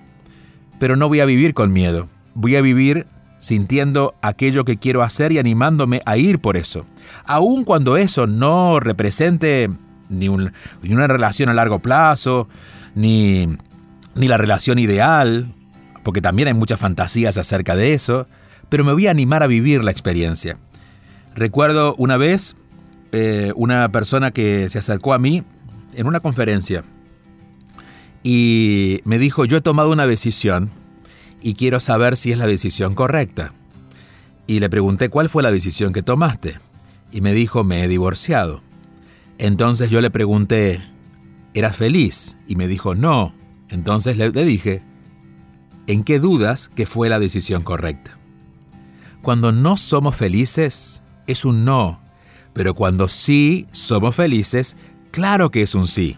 Pero 0.78 0.96
no 0.96 1.08
voy 1.08 1.20
a 1.20 1.24
vivir 1.24 1.54
con 1.54 1.72
miedo, 1.72 2.08
voy 2.34 2.56
a 2.56 2.60
vivir 2.60 3.06
sintiendo 3.38 4.14
aquello 4.22 4.64
que 4.64 4.78
quiero 4.78 5.02
hacer 5.02 5.32
y 5.32 5.38
animándome 5.38 6.00
a 6.06 6.16
ir 6.16 6.40
por 6.40 6.56
eso. 6.56 6.86
Aun 7.26 7.64
cuando 7.64 7.96
eso 7.96 8.26
no 8.26 8.80
represente 8.80 9.70
ni, 10.08 10.28
una 10.28 11.06
relación 11.06 11.48
a 11.48 11.54
largo 11.54 11.80
plazo, 11.80 12.48
ni, 12.94 13.48
ni 14.14 14.28
la 14.28 14.38
relación 14.38 14.78
ideal, 14.78 15.52
porque 16.02 16.22
también 16.22 16.48
hay 16.48 16.54
muchas 16.54 16.80
fantasías 16.80 17.36
acerca 17.36 17.76
de 17.76 17.92
eso, 17.92 18.26
pero 18.68 18.84
me 18.84 18.92
voy 18.92 19.08
a 19.08 19.10
animar 19.10 19.42
a 19.42 19.46
vivir 19.46 19.84
la 19.84 19.90
experiencia. 19.90 20.56
Recuerdo 21.34 21.94
una 21.96 22.16
vez 22.16 22.56
eh, 23.12 23.52
una 23.56 23.90
persona 23.90 24.30
que 24.30 24.70
se 24.70 24.78
acercó 24.78 25.12
a 25.12 25.18
mí 25.18 25.44
en 25.94 26.06
una 26.06 26.20
conferencia 26.20 26.82
y 28.26 29.02
me 29.04 29.18
dijo, 29.18 29.44
yo 29.44 29.58
he 29.58 29.60
tomado 29.60 29.92
una 29.92 30.06
decisión 30.06 30.70
y 31.42 31.54
quiero 31.54 31.78
saber 31.78 32.16
si 32.16 32.32
es 32.32 32.38
la 32.38 32.46
decisión 32.46 32.94
correcta. 32.94 33.52
Y 34.46 34.60
le 34.60 34.70
pregunté, 34.70 35.10
¿cuál 35.10 35.28
fue 35.28 35.42
la 35.42 35.52
decisión 35.52 35.92
que 35.92 36.02
tomaste? 36.02 36.58
Y 37.12 37.20
me 37.20 37.34
dijo, 37.34 37.64
me 37.64 37.84
he 37.84 37.88
divorciado. 37.88 38.62
Entonces 39.36 39.90
yo 39.90 40.00
le 40.00 40.10
pregunté, 40.10 40.82
¿eras 41.52 41.76
feliz? 41.76 42.38
Y 42.48 42.56
me 42.56 42.66
dijo, 42.66 42.94
no. 42.94 43.34
Entonces 43.68 44.16
le, 44.16 44.30
dije, 44.30 44.82
¿en 45.86 46.02
qué 46.02 46.18
dudas 46.18 46.70
que 46.74 46.86
fue 46.86 47.10
la 47.10 47.18
decisión 47.18 47.62
correcta? 47.62 48.18
Cuando 49.20 49.52
no 49.52 49.76
somos 49.76 50.16
felices, 50.16 51.02
es 51.26 51.44
un 51.44 51.66
no. 51.66 52.00
Pero 52.54 52.72
cuando 52.72 53.06
sí 53.08 53.66
somos 53.72 54.14
felices, 54.16 54.78
claro 55.10 55.50
que 55.50 55.60
es 55.60 55.74
un 55.74 55.88
sí. 55.88 56.16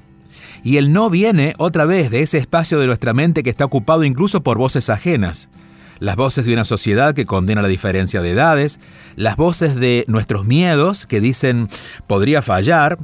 Y 0.67 0.79
el 0.79 0.93
no 0.93 1.11
viene 1.11 1.55
otra 1.59 1.85
vez 1.85 2.11
de 2.11 2.23
ese 2.23 2.39
espacio 2.39 2.81
de 2.81 2.89
nuestra 2.89 3.15
mente 3.15 3.45
que 3.45 3.51
está 3.51 3.65
ocupado 3.65 4.03
incluso 4.03 4.43
por 4.43 4.59
voces 4.59 4.91
ajenas. 4.91 5.49
Las 6.01 6.17
voces 6.17 6.45
de 6.45 6.55
una 6.55 6.65
sociedad 6.65 7.15
que 7.15 7.25
condena 7.25 7.63
la 7.63 7.69
diferencia 7.69 8.21
de 8.21 8.33
edades, 8.33 8.81
las 9.15 9.37
voces 9.37 9.77
de 9.77 10.05
nuestros 10.09 10.45
miedos 10.45 11.07
que 11.07 11.21
dicen 11.21 11.69
podría 12.09 12.43
fallar, 12.43 12.99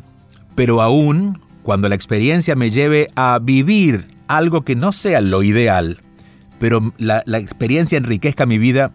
pero 0.57 0.83
aún 0.83 1.39
cuando 1.63 1.89
la 1.89 1.95
experiencia 1.95 2.57
me 2.57 2.73
lleve 2.73 3.07
a 3.15 3.39
vivir 3.41 4.09
algo 4.27 4.63
que 4.63 4.75
no 4.75 4.91
sea 4.91 5.21
lo 5.21 5.45
ideal, 5.45 6.01
pero 6.59 6.93
la, 6.99 7.23
experiencia 7.39 7.97
enriquezca 7.97 8.45
mi 8.45 8.59
vida, 8.59 8.91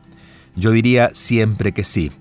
yo 0.57 0.71
diría 0.71 1.11
siempre 1.13 1.71
que 1.71 1.85
sí. 1.85 2.11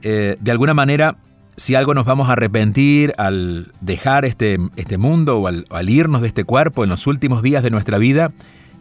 Eh, 0.00 0.38
de 0.40 0.50
alguna 0.50 0.72
manera, 0.72 1.18
si 1.56 1.74
algo 1.74 1.94
nos 1.94 2.04
vamos 2.04 2.28
a 2.28 2.32
arrepentir 2.32 3.14
al 3.16 3.72
dejar 3.80 4.24
este, 4.24 4.58
este 4.76 4.98
mundo 4.98 5.38
o 5.38 5.46
al, 5.46 5.90
irnos 5.90 6.22
de 6.22 6.28
este 6.28 6.44
cuerpo 6.44 6.84
en 6.84 6.90
los 6.90 7.06
últimos 7.06 7.42
días 7.42 7.62
de 7.62 7.70
nuestra 7.70 7.98
vida, 7.98 8.32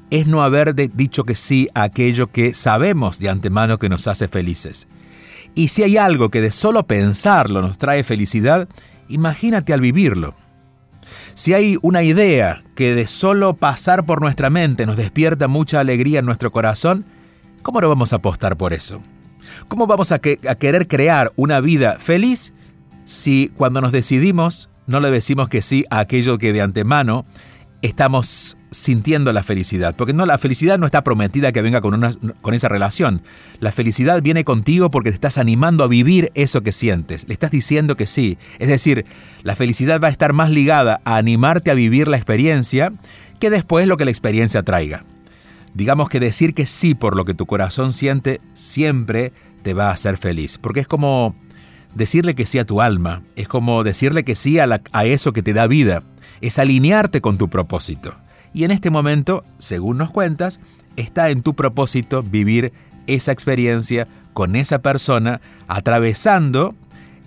es 0.10 0.28
no 0.28 0.42
haber 0.42 0.76
dicho 0.76 1.24
que 1.24 1.36
sí 1.36 1.70
a 1.74 1.84
aquello 1.84 2.28
que 2.28 2.54
sabemos 2.54 3.20
de 3.20 3.30
antemano 3.30 3.78
que 3.78 3.90
nos 3.90 4.08
hace 4.08 4.28
felices. 4.28 4.88
Y 5.56 5.68
si 5.68 5.84
hay 5.84 5.98
algo 5.98 6.30
que 6.30 6.42
de 6.42 6.52
solo 6.52 6.84
pensarlo 6.84 7.62
nos 7.62 7.78
trae 7.78 8.04
felicidad, 8.04 8.68
imagínate 9.08 9.74
al 9.74 9.82
vivirlo. 9.82 10.36
Si 11.36 11.54
hay 11.54 11.78
una 11.82 12.04
idea 12.04 12.64
que 12.76 12.96
de 12.96 13.06
solo 13.06 13.54
pasar 13.56 14.06
por 14.06 14.22
nuestra 14.22 14.50
mente 14.50 14.86
nos 14.86 14.98
despierta 14.98 15.48
mucha 15.48 15.80
alegría 15.80 16.20
en 16.20 16.26
nuestro 16.26 16.52
corazón, 16.52 17.06
¿cómo 17.62 17.82
no 17.82 17.90
vamos 17.90 18.14
a 18.14 18.18
apostar 18.18 18.58
por 18.58 18.74
eso? 18.74 19.02
¿Cómo 19.68 19.86
vamos 19.86 20.12
a, 20.12 20.16
a 20.16 20.56
querer 20.56 20.88
crear 20.88 21.32
una 21.36 21.60
vida 21.60 21.98
feliz 22.00 22.54
si 23.06 23.52
cuando 23.56 23.82
nos 23.82 23.92
decidimos 23.92 24.70
no 24.88 25.00
le 25.00 25.12
decimos 25.12 25.50
que 25.50 25.62
sí 25.62 25.86
a 25.89 26.00
aquello 26.00 26.38
que 26.38 26.54
de 26.54 26.62
antemano 26.62 27.26
estamos 27.82 28.58
sintiendo 28.72 29.32
la 29.34 29.44
felicidad. 29.44 29.96
Porque 29.96 30.13
no, 30.13 30.26
la 30.26 30.38
felicidad 30.38 30.80
no 30.80 30.86
está 30.86 31.04
prometida 31.04 31.52
que 31.52 31.62
venga 31.62 31.82
con, 31.82 31.94
una, 31.94 32.12
con 32.42 32.54
esa 32.54 32.70
relación. 32.70 33.22
La 33.60 33.72
felicidad 33.72 34.22
viene 34.22 34.44
contigo 34.44 34.89
porque 34.89 35.12
te 35.12 35.16
estás 35.16 35.38
animando 35.38 35.84
a 35.84 35.88
vivir 35.88 36.32
eso 36.34 36.62
que 36.62 36.72
sientes. 36.72 37.28
Le 37.28 37.34
estás 37.34 37.52
diciendo 37.52 37.96
que 37.96 38.08
sí. 38.08 38.38
Es 38.60 38.70
decir, 38.70 39.06
la 39.44 39.56
felicidad 39.56 40.02
va 40.02 40.08
a 40.08 40.12
estar 40.12 40.34
más 40.34 40.50
ligada 40.50 41.02
a 41.06 41.18
animarte 41.18 41.72
a 41.72 41.76
vivir 41.76 42.08
la 42.08 42.18
experiencia 42.18 42.94
que 43.39 43.50
después 43.50 43.88
lo 43.88 43.98
que 43.98 44.06
la 44.06 44.12
experiencia 44.12 44.63
traiga. 44.63 45.06
Digamos 45.74 46.08
que 46.08 46.20
decir 46.20 46.54
que 46.54 46.66
sí 46.66 46.96
por 46.96 47.16
lo 47.16 47.26
que 47.26 47.34
tu 47.34 47.46
corazón 47.46 47.94
siente 47.94 48.39
siempre 48.54 49.34
te 49.62 49.74
va 49.74 49.89
a 49.89 49.94
hacer 49.94 50.18
feliz. 50.18 50.58
Porque 50.58 50.80
es 50.80 50.88
como 50.88 51.36
decirle 51.96 52.36
que 52.36 52.46
sí 52.46 52.60
a 52.60 52.66
tu 52.66 52.82
alma, 52.82 53.22
es 53.36 53.48
como 53.48 53.84
decirle 53.84 54.24
que 54.24 54.36
sí 54.36 54.60
a, 54.60 54.82
eso 55.06 55.34
que 55.34 55.44
te 55.44 55.54
da 55.54 55.68
vida, 55.68 56.04
es 56.42 56.60
alinearte 56.60 57.22
con 57.22 57.38
tu 57.38 57.50
propósito. 57.50 58.16
Y 58.54 58.64
en 58.64 58.72
este 58.72 58.90
momento, 58.90 59.44
según 59.58 59.98
nos 59.98 60.12
cuentas, 60.12 60.60
está 60.96 61.30
en 61.30 61.42
tu 61.42 61.56
propósito 61.56 62.24
vivir 62.24 62.74
esa 63.08 63.32
experiencia 63.32 64.08
con 64.34 64.56
esa 64.56 64.82
persona, 64.82 65.42
atravesando 65.68 66.76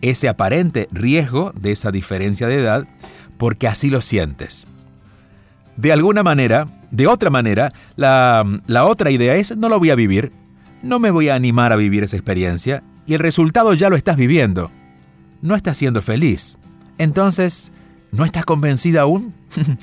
ese 0.00 0.28
aparente 0.28 0.88
riesgo 0.90 1.52
de 1.58 1.72
esa 1.72 1.90
diferencia 1.90 2.46
de 2.48 2.60
edad, 2.60 2.86
porque 3.38 3.68
así 3.68 3.90
lo 3.90 4.00
sientes. 4.00 4.66
De 5.76 5.92
alguna 5.92 6.22
manera, 6.22 6.68
de 6.90 7.06
otra 7.06 7.30
manera, 7.30 7.72
la, 7.96 8.44
la 8.66 8.84
otra 8.84 9.10
idea 9.10 9.34
es, 9.36 9.56
no 9.56 9.68
lo 9.68 9.78
voy 9.78 9.90
a 9.90 9.94
vivir, 9.94 10.32
no 10.82 11.00
me 11.00 11.10
voy 11.10 11.28
a 11.28 11.34
animar 11.34 11.72
a 11.72 11.76
vivir 11.76 12.04
esa 12.04 12.16
experiencia, 12.16 12.82
y 13.06 13.14
el 13.14 13.20
resultado 13.20 13.74
ya 13.74 13.88
lo 13.88 13.96
estás 13.96 14.16
viviendo. 14.16 14.70
No 15.42 15.54
estás 15.54 15.76
siendo 15.76 16.02
feliz. 16.02 16.58
Entonces, 16.98 17.72
¿no 18.10 18.24
estás 18.24 18.44
convencida 18.44 19.02
aún? 19.02 19.34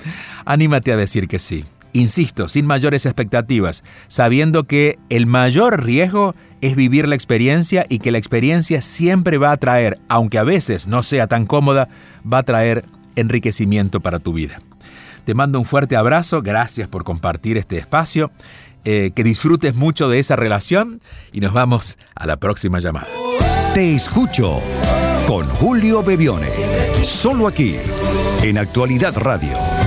Anímate 0.46 0.92
a 0.92 0.98
decir 0.98 1.28
que 1.28 1.40
sí. 1.40 1.66
Insisto, 1.94 2.50
sin 2.50 2.66
mayores 2.66 3.06
expectativas, 3.06 3.84
sabiendo 4.08 4.64
que 4.64 4.98
el 5.10 5.28
mayor 5.28 5.84
riesgo 5.84 6.34
es 6.60 6.76
vivir 6.76 7.08
la 7.08 7.14
experiencia 7.14 7.86
y 7.88 8.00
que 8.00 8.12
la 8.12 8.18
experiencia 8.18 8.82
siempre 8.82 9.38
va 9.38 9.52
a 9.52 9.58
traer, 9.58 10.00
aunque 10.10 10.40
a 10.40 10.44
veces 10.44 10.88
no 10.88 11.04
sea 11.04 11.28
tan 11.28 11.46
cómoda, 11.46 11.90
va 12.32 12.40
a 12.40 12.44
traer 12.44 12.86
enriquecimiento 13.16 14.00
para 14.00 14.18
tu 14.18 14.34
vida. 14.34 14.60
Te 15.26 15.34
mando 15.34 15.60
un 15.60 15.66
fuerte 15.66 15.96
abrazo, 15.96 16.42
gracias 16.42 16.88
por 16.88 17.04
compartir 17.04 17.58
este 17.58 17.78
espacio 17.78 18.32
eh, 18.86 19.12
que 19.16 19.24
disfrutes 19.24 19.76
mucho 19.76 20.10
de 20.10 20.20
esa 20.20 20.36
relación 20.36 21.02
y 21.32 21.40
nos 21.40 21.54
vamos 21.54 21.98
a 22.16 22.28
la 22.28 22.38
próxima 22.38 22.80
llamada. 22.80 23.08
Te 23.74 23.96
escucho 23.96 24.62
con 25.26 25.48
Julio 25.48 26.04
Bebione, 26.04 26.50
solo 27.04 27.48
aquí, 27.48 27.78
en 28.42 28.58
Actualidad 28.58 29.18
Radio. 29.18 29.83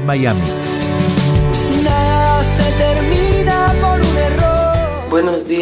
Miami. 0.05 0.39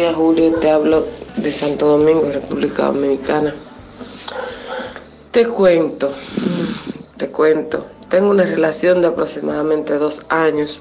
Días, 0.00 0.16
Julio. 0.16 0.54
Te 0.54 0.70
hablo 0.70 1.04
de 1.36 1.52
Santo 1.52 1.86
Domingo, 1.86 2.26
República 2.32 2.86
Dominicana. 2.86 3.54
Te 5.30 5.46
cuento, 5.46 6.10
te 7.18 7.28
cuento. 7.28 7.84
Tengo 8.08 8.30
una 8.30 8.44
relación 8.44 9.02
de 9.02 9.08
aproximadamente 9.08 9.98
dos 9.98 10.24
años, 10.30 10.80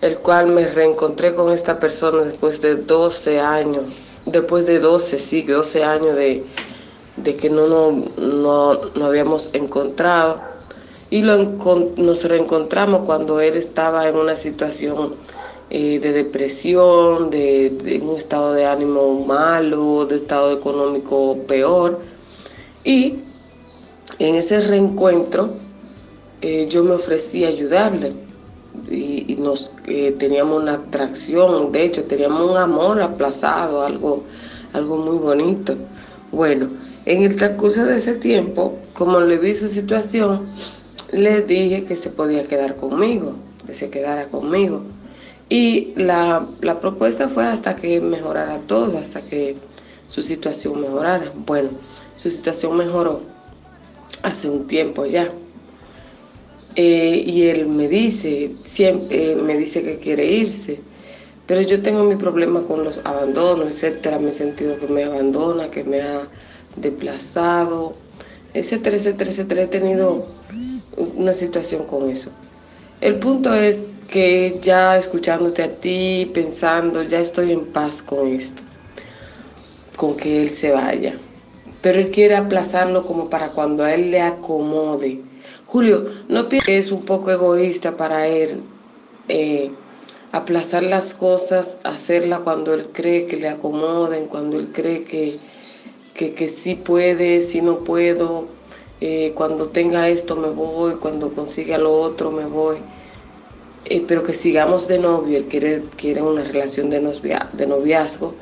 el 0.00 0.16
cual 0.18 0.46
me 0.46 0.66
reencontré 0.66 1.34
con 1.34 1.52
esta 1.52 1.78
persona 1.78 2.22
después 2.22 2.62
de 2.62 2.76
12 2.76 3.40
años, 3.40 3.84
después 4.24 4.66
de 4.66 4.78
12, 4.78 5.18
sí, 5.18 5.42
12 5.42 5.84
años 5.84 6.16
de, 6.16 6.44
que 7.36 7.50
no, 7.50 7.66
no, 7.66 8.80
no, 8.94 9.04
habíamos 9.04 9.50
encontrado. 9.52 10.40
Y 11.10 11.20
lo, 11.22 11.36
nos 11.96 12.24
reencontramos 12.24 13.04
cuando 13.04 13.40
él 13.40 13.54
estaba 13.54 14.08
en 14.08 14.16
una 14.16 14.34
situación 14.34 15.14
eh, 15.70 15.98
de 15.98 16.12
depresión, 16.12 17.30
de, 17.30 18.00
un 18.02 18.16
estado 18.16 18.52
de 18.52 18.66
ánimo 18.66 19.24
malo, 19.24 20.06
de 20.06 20.16
estado 20.16 20.52
económico 20.52 21.38
peor. 21.46 22.00
Y 22.84 23.16
en 24.18 24.34
ese 24.34 24.60
reencuentro 24.60 25.50
eh, 26.40 26.66
yo 26.68 26.84
me 26.84 26.92
ofrecí 26.92 27.44
a 27.44 27.48
ayudarle 27.48 28.12
y, 28.90 29.36
nos 29.38 29.72
eh, 29.86 30.14
teníamos 30.18 30.62
una 30.62 30.74
atracción, 30.74 31.72
de 31.72 31.84
hecho 31.84 32.04
teníamos 32.04 32.50
un 32.50 32.56
amor 32.56 33.00
aplazado, 33.00 33.82
algo, 33.82 34.24
algo 34.72 34.96
muy 34.98 35.18
bonito. 35.18 35.76
Bueno, 36.32 36.68
en 37.06 37.22
el 37.22 37.36
transcurso 37.36 37.84
de 37.84 37.96
ese 37.96 38.14
tiempo, 38.14 38.76
como 38.92 39.20
le 39.20 39.38
vi 39.38 39.54
su 39.54 39.68
situación, 39.68 40.42
le 41.12 41.42
dije 41.42 41.84
que 41.84 41.96
se 41.96 42.10
podía 42.10 42.46
quedar 42.46 42.76
conmigo, 42.76 43.36
que 43.66 43.74
se 43.74 43.90
quedara 43.90 44.26
conmigo. 44.26 44.82
Y 45.48 45.92
la, 45.96 46.46
propuesta 46.80 47.28
fue 47.28 47.44
hasta 47.46 47.76
que 47.76 48.00
mejorara 48.00 48.58
todo, 48.60 48.98
hasta 48.98 49.20
que 49.22 49.56
su 50.06 50.22
situación 50.22 50.80
mejorara. 50.80 51.32
Bueno, 51.34 51.70
su 52.14 52.30
situación 52.30 52.76
mejoró 52.76 53.22
hace 54.22 54.48
un 54.48 54.66
tiempo 54.66 55.06
ya. 55.06 55.28
Eh, 56.76 57.22
y 57.26 57.42
él 57.48 57.66
me 57.66 57.88
dice, 57.88 58.52
siempre 58.64 59.32
eh, 59.32 59.36
me 59.36 59.56
dice 59.56 59.82
que 59.82 59.98
quiere 59.98 60.26
irse, 60.26 60.80
pero 61.46 61.60
yo 61.60 61.80
tengo 61.80 62.02
mi 62.04 62.16
problema 62.16 62.62
con 62.62 62.82
los 62.82 63.00
abandonos, 63.04 63.68
etcétera. 63.68 64.18
Me 64.18 64.30
he 64.30 64.32
sentido 64.32 64.78
que 64.78 64.88
me 64.88 65.04
abandona, 65.04 65.70
que 65.70 65.84
me 65.84 66.00
ha 66.00 66.26
desplazado, 66.76 67.94
etcétera, 68.54 68.96
etcétera, 68.96 69.30
etcétera. 69.30 69.62
He 69.62 69.66
tenido 69.66 70.26
una 71.16 71.34
situación 71.34 71.84
con 71.84 72.08
eso. 72.10 72.30
El 73.00 73.16
punto 73.16 73.52
es 73.52 73.88
que 74.08 74.58
ya 74.60 74.96
escuchándote 74.96 75.62
a 75.62 75.74
ti, 75.80 76.30
pensando, 76.32 77.02
ya 77.02 77.20
estoy 77.20 77.52
en 77.52 77.66
paz 77.66 78.02
con 78.02 78.28
esto, 78.28 78.62
con 79.96 80.16
que 80.16 80.40
él 80.42 80.50
se 80.50 80.72
vaya. 80.72 81.18
Pero 81.82 82.00
él 82.00 82.10
quiere 82.10 82.36
aplazarlo 82.36 83.04
como 83.04 83.28
para 83.28 83.50
cuando 83.50 83.84
a 83.84 83.94
él 83.94 84.10
le 84.10 84.20
acomode. 84.20 85.20
Julio, 85.66 86.06
no 86.28 86.48
pienses 86.48 86.66
que 86.66 86.78
es 86.78 86.92
un 86.92 87.02
poco 87.02 87.30
egoísta 87.30 87.96
para 87.96 88.26
él 88.26 88.62
eh, 89.28 89.70
aplazar 90.32 90.82
las 90.82 91.14
cosas, 91.14 91.78
hacerla 91.84 92.40
cuando 92.40 92.74
él 92.74 92.88
cree 92.92 93.26
que 93.26 93.36
le 93.36 93.48
acomoden, 93.48 94.26
cuando 94.26 94.58
él 94.58 94.70
cree 94.72 95.04
que, 95.04 95.38
que, 96.14 96.34
que 96.34 96.48
sí 96.48 96.74
puede, 96.74 97.40
si 97.42 97.60
no 97.60 97.80
puedo, 97.80 98.48
eh, 99.00 99.32
cuando 99.34 99.68
tenga 99.68 100.08
esto 100.08 100.36
me 100.36 100.48
voy, 100.48 100.94
cuando 100.94 101.30
consiga 101.30 101.78
lo 101.78 101.92
otro 101.92 102.30
me 102.30 102.46
voy. 102.46 102.78
Eh, 103.86 104.02
pero 104.06 104.22
que 104.22 104.32
sigamos 104.32 104.88
de 104.88 104.98
novio, 104.98 105.36
él 105.36 105.44
quiere, 105.44 105.82
quiere 105.96 106.22
una 106.22 106.42
relación 106.42 106.88
de, 106.88 107.00
de 107.52 107.66
noviazgo, 107.66 108.34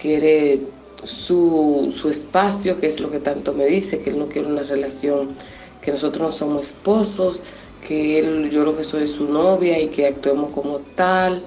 quiere 0.00 0.60
su, 1.04 1.88
su, 1.92 2.08
espacio, 2.08 2.80
que 2.80 2.88
es 2.88 2.98
lo 2.98 3.10
que 3.10 3.20
tanto 3.20 3.52
me 3.52 3.66
dice, 3.66 4.00
que 4.00 4.10
él 4.10 4.18
no 4.18 4.28
quiere 4.28 4.48
una 4.48 4.64
relación, 4.64 5.28
que 5.80 5.92
nosotros 5.92 6.22
no 6.22 6.32
somos 6.32 6.66
esposos, 6.66 7.42
que 7.86 8.18
él, 8.18 8.50
yo 8.50 8.64
lo 8.64 8.76
que 8.76 8.82
soy 8.82 9.06
su 9.06 9.26
novia 9.26 9.78
y 9.78 9.88
que 9.88 10.06
actuemos 10.06 10.52
como 10.52 10.80
tal, 10.96 11.42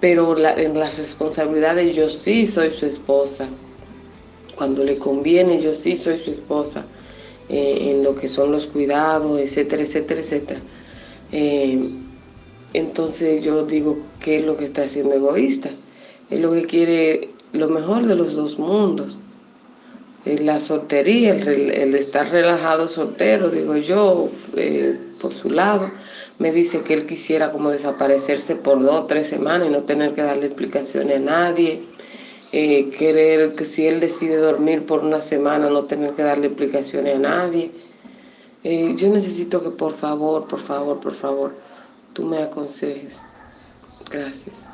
pero 0.00 0.36
en 0.36 0.78
las 0.78 0.98
responsabilidades 0.98 1.96
yo 1.96 2.10
sí 2.10 2.46
soy 2.46 2.70
su 2.70 2.84
esposa. 2.86 3.48
Cuando 4.56 4.84
le 4.84 4.98
conviene, 4.98 5.60
yo 5.60 5.74
sí 5.74 5.96
soy 5.96 6.18
su 6.18 6.30
esposa, 6.30 6.84
eh, 7.48 7.90
en 7.92 8.04
lo 8.04 8.14
que 8.14 8.28
son 8.28 8.52
los 8.52 8.66
cuidados, 8.66 9.40
etcétera, 9.40 9.82
etcétera, 9.82 10.20
etcétera. 10.20 10.60
Eh, 11.32 12.07
entonces 12.74 13.44
yo 13.44 13.64
digo, 13.64 13.98
¿qué 14.20 14.38
es 14.38 14.44
lo 14.44 14.56
que 14.56 14.64
está 14.64 14.82
haciendo 14.82 15.14
egoísta? 15.14 15.70
Es 16.30 16.40
lo 16.40 16.52
que 16.52 16.64
quiere 16.64 17.30
lo 17.52 17.68
mejor 17.68 18.06
de 18.06 18.14
los 18.14 18.34
dos 18.34 18.58
mundos. 18.58 19.18
La 20.24 20.60
soltería, 20.60 21.32
el, 21.32 21.94
estar 21.94 22.30
relajado 22.30 22.88
soltero, 22.88 23.48
digo 23.48 23.76
yo, 23.76 24.28
eh, 24.56 24.98
por 25.22 25.32
su 25.32 25.50
lado, 25.50 25.90
me 26.38 26.52
dice 26.52 26.82
que 26.82 26.92
él 26.92 27.06
quisiera 27.06 27.50
como 27.50 27.70
desaparecerse 27.70 28.54
por 28.54 28.82
dos 28.82 28.94
o 28.94 29.06
tres 29.06 29.26
semanas 29.26 29.68
y 29.68 29.70
no 29.70 29.84
tener 29.84 30.12
que 30.12 30.22
darle 30.22 30.46
explicaciones 30.46 31.16
a 31.16 31.20
nadie. 31.20 31.82
Eh, 32.52 32.90
querer 32.98 33.54
que 33.54 33.64
si 33.64 33.86
él 33.86 34.00
decide 34.00 34.36
dormir 34.36 34.86
por 34.86 35.00
una 35.00 35.20
semana 35.20 35.68
no 35.68 35.84
tener 35.84 36.14
que 36.14 36.22
darle 36.22 36.46
explicaciones 36.46 37.16
a 37.16 37.18
nadie. 37.18 37.70
Eh, 38.64 38.94
yo 38.96 39.08
necesito 39.08 39.62
que 39.62 39.70
por 39.70 39.94
favor, 39.94 40.48
por 40.48 40.58
favor, 40.58 41.00
por 41.00 41.14
favor, 41.14 41.54
tú 42.18 42.24
me 42.24 42.42
aconsejes. 42.42 43.24
Gracias. 44.10 44.68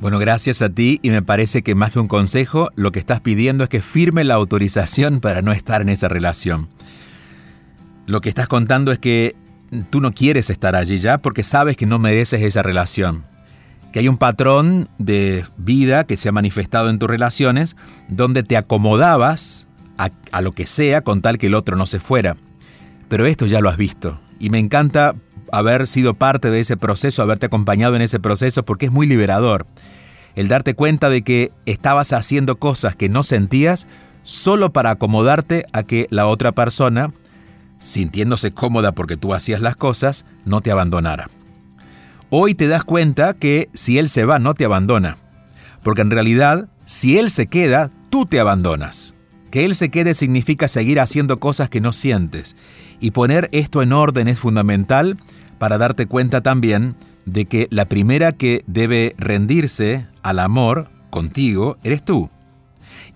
Bueno, 0.00 0.18
gracias 0.18 0.62
a 0.62 0.68
ti 0.68 0.98
y 1.00 1.10
me 1.10 1.22
parece 1.22 1.62
que 1.62 1.76
más 1.76 1.92
que 1.92 2.00
un 2.00 2.08
consejo, 2.08 2.70
lo 2.74 2.90
que 2.90 2.98
estás 2.98 3.20
pidiendo 3.20 3.62
es 3.62 3.70
que 3.70 3.80
firme 3.80 4.24
la 4.24 4.34
autorización 4.34 5.20
para 5.20 5.42
no 5.42 5.52
estar 5.52 5.80
en 5.80 5.90
esa 5.90 6.08
relación. 6.08 6.68
Lo 8.06 8.20
que 8.20 8.28
estás 8.28 8.48
contando 8.48 8.90
es 8.90 8.98
que 8.98 9.36
tú 9.90 10.00
no 10.00 10.10
quieres 10.10 10.50
estar 10.50 10.74
allí 10.74 10.98
ya 10.98 11.18
porque 11.18 11.44
sabes 11.44 11.76
que 11.76 11.86
no 11.86 12.00
mereces 12.00 12.42
esa 12.42 12.62
relación. 12.62 13.24
Que 13.92 14.00
hay 14.00 14.08
un 14.08 14.18
patrón 14.18 14.88
de 14.98 15.44
vida 15.56 16.02
que 16.02 16.16
se 16.16 16.30
ha 16.30 16.32
manifestado 16.32 16.90
en 16.90 16.98
tus 16.98 17.08
relaciones 17.08 17.76
donde 18.08 18.42
te 18.42 18.56
acomodabas 18.56 19.68
a, 19.98 20.10
a 20.32 20.40
lo 20.40 20.50
que 20.50 20.66
sea 20.66 21.02
con 21.02 21.22
tal 21.22 21.38
que 21.38 21.46
el 21.46 21.54
otro 21.54 21.76
no 21.76 21.86
se 21.86 22.00
fuera. 22.00 22.36
Pero 23.08 23.26
esto 23.26 23.46
ya 23.46 23.60
lo 23.60 23.68
has 23.68 23.76
visto. 23.76 24.20
Y 24.40 24.50
me 24.50 24.58
encanta 24.58 25.14
haber 25.52 25.86
sido 25.86 26.14
parte 26.14 26.50
de 26.50 26.60
ese 26.60 26.76
proceso, 26.76 27.22
haberte 27.22 27.46
acompañado 27.46 27.94
en 27.94 28.02
ese 28.02 28.18
proceso, 28.18 28.64
porque 28.64 28.86
es 28.86 28.92
muy 28.92 29.06
liberador. 29.06 29.66
El 30.34 30.48
darte 30.48 30.74
cuenta 30.74 31.10
de 31.10 31.22
que 31.22 31.52
estabas 31.66 32.12
haciendo 32.12 32.56
cosas 32.58 32.96
que 32.96 33.08
no 33.08 33.22
sentías 33.22 33.86
solo 34.22 34.72
para 34.72 34.90
acomodarte 34.90 35.66
a 35.72 35.82
que 35.82 36.06
la 36.10 36.26
otra 36.26 36.52
persona, 36.52 37.12
sintiéndose 37.78 38.52
cómoda 38.52 38.92
porque 38.92 39.16
tú 39.16 39.34
hacías 39.34 39.60
las 39.60 39.76
cosas, 39.76 40.24
no 40.44 40.60
te 40.60 40.70
abandonara. 40.70 41.28
Hoy 42.30 42.54
te 42.54 42.66
das 42.66 42.82
cuenta 42.84 43.34
que 43.34 43.68
si 43.74 43.98
él 43.98 44.08
se 44.08 44.24
va, 44.24 44.38
no 44.38 44.54
te 44.54 44.64
abandona. 44.64 45.18
Porque 45.82 46.00
en 46.00 46.10
realidad, 46.10 46.68
si 46.86 47.18
él 47.18 47.30
se 47.30 47.46
queda, 47.46 47.90
tú 48.08 48.24
te 48.24 48.40
abandonas. 48.40 49.14
Que 49.50 49.66
él 49.66 49.74
se 49.74 49.90
quede 49.90 50.14
significa 50.14 50.66
seguir 50.66 50.98
haciendo 50.98 51.38
cosas 51.38 51.68
que 51.68 51.82
no 51.82 51.92
sientes. 51.92 52.56
Y 53.00 53.10
poner 53.10 53.50
esto 53.52 53.82
en 53.82 53.92
orden 53.92 54.28
es 54.28 54.38
fundamental 54.38 55.18
para 55.62 55.78
darte 55.78 56.06
cuenta 56.06 56.40
también 56.40 56.96
de 57.24 57.44
que 57.44 57.68
la 57.70 57.84
primera 57.84 58.32
que 58.32 58.64
debe 58.66 59.14
rendirse 59.16 60.08
al 60.24 60.40
amor 60.40 60.88
contigo 61.08 61.78
eres 61.84 62.04
tú. 62.04 62.30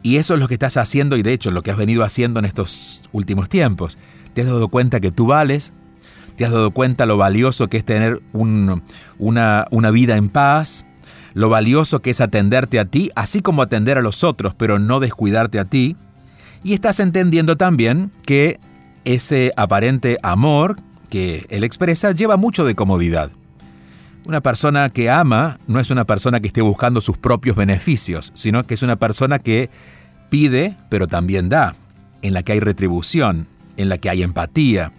Y 0.04 0.18
eso 0.18 0.34
es 0.34 0.38
lo 0.38 0.46
que 0.46 0.54
estás 0.54 0.76
haciendo 0.76 1.16
y 1.16 1.24
de 1.24 1.32
hecho 1.32 1.50
lo 1.50 1.64
que 1.64 1.72
has 1.72 1.76
venido 1.76 2.04
haciendo 2.04 2.38
en 2.38 2.44
estos 2.44 3.02
últimos 3.10 3.48
tiempos. 3.48 3.98
Te 4.32 4.42
has 4.42 4.46
dado 4.46 4.68
cuenta 4.68 5.00
que 5.00 5.10
tú 5.10 5.26
vales, 5.26 5.72
te 6.36 6.44
has 6.44 6.52
dado 6.52 6.70
cuenta 6.70 7.04
lo 7.04 7.16
valioso 7.16 7.66
que 7.66 7.78
es 7.78 7.84
tener 7.84 8.22
una, 8.32 8.80
una 9.18 9.90
vida 9.90 10.16
en 10.16 10.28
paz, 10.28 10.86
lo 11.34 11.48
valioso 11.48 12.00
que 12.00 12.10
es 12.10 12.20
atenderte 12.20 12.78
a 12.78 12.84
ti, 12.84 13.10
así 13.16 13.42
como 13.42 13.60
atender 13.60 13.98
a 13.98 14.02
los 14.02 14.22
otros, 14.22 14.54
pero 14.54 14.78
no 14.78 15.00
descuidarte 15.00 15.58
a 15.58 15.64
ti. 15.64 15.96
Y 16.62 16.74
estás 16.74 17.00
entendiendo 17.00 17.56
también 17.56 18.12
que 18.24 18.60
ese 19.04 19.52
aparente 19.56 20.18
amor 20.22 20.76
que 21.16 21.46
él 21.48 21.64
expresa 21.64 22.12
lleva 22.12 22.36
mucho 22.36 22.66
de 22.66 22.74
comodidad. 22.74 23.30
Una 24.26 24.42
persona 24.42 24.90
que 24.90 25.08
ama 25.08 25.58
no 25.66 25.80
es 25.80 25.90
una 25.90 26.04
persona 26.04 26.40
que 26.40 26.46
esté 26.46 26.60
buscando 26.60 27.00
sus 27.00 27.16
propios 27.16 27.56
beneficios, 27.56 28.32
sino 28.34 28.66
que 28.66 28.74
es 28.74 28.82
una 28.82 28.96
persona 28.96 29.38
que 29.38 29.70
pide, 30.28 30.76
pero 30.90 31.08
también 31.08 31.48
da, 31.48 31.74
en 32.20 32.34
la 32.34 32.42
que 32.42 32.52
hay 32.52 32.60
retribución, 32.60 33.46
en 33.78 33.88
la 33.88 33.96
que 33.96 34.10
hay 34.10 34.22
empatía, 34.22 34.92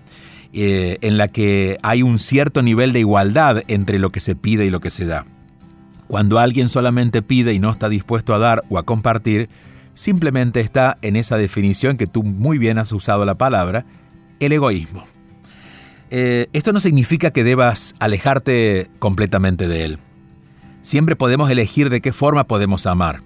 eh, 0.54 0.98
en 1.02 1.20
la 1.20 1.28
que 1.28 1.78
hay 1.84 2.02
un 2.02 2.18
cierto 2.18 2.64
nivel 2.64 2.94
de 2.94 3.02
igualdad 3.02 3.62
entre 3.68 4.00
lo 4.00 4.12
que 4.12 4.20
se 4.20 4.36
pide 4.36 4.66
y 4.66 4.72
lo 4.72 4.80
que 4.80 4.90
se 4.90 5.06
da. 5.06 5.28
Cuando 6.08 6.40
alguien 6.40 6.68
solamente 6.68 7.22
pide 7.22 7.54
y 7.54 7.60
no 7.60 7.70
está 7.70 7.90
dispuesto 7.90 8.34
a 8.34 8.40
dar 8.40 8.64
o 8.70 8.80
a 8.80 8.88
compartir, 8.88 9.50
simplemente 9.94 10.62
está 10.62 10.98
en 11.04 11.16
esa 11.16 11.38
definición 11.38 11.96
que 11.96 12.08
tú 12.08 12.24
muy 12.24 12.58
bien 12.58 12.80
has 12.80 12.92
usado 12.92 13.24
la 13.24 13.38
palabra, 13.38 13.86
el 14.40 14.52
egoísmo. 14.52 15.06
Eh, 16.10 16.48
esto 16.54 16.72
no 16.74 16.80
significa 16.80 17.32
que 17.32 17.44
debas 17.44 17.96
alejarte 18.00 18.90
completamente 19.00 19.68
de 19.68 19.84
él. 19.84 20.00
Siempre 20.82 21.16
podemos 21.16 21.50
elegir 21.50 21.90
de 21.90 22.02
qué 22.02 22.14
forma 22.14 22.48
podemos 22.48 22.88
amar. 22.88 23.22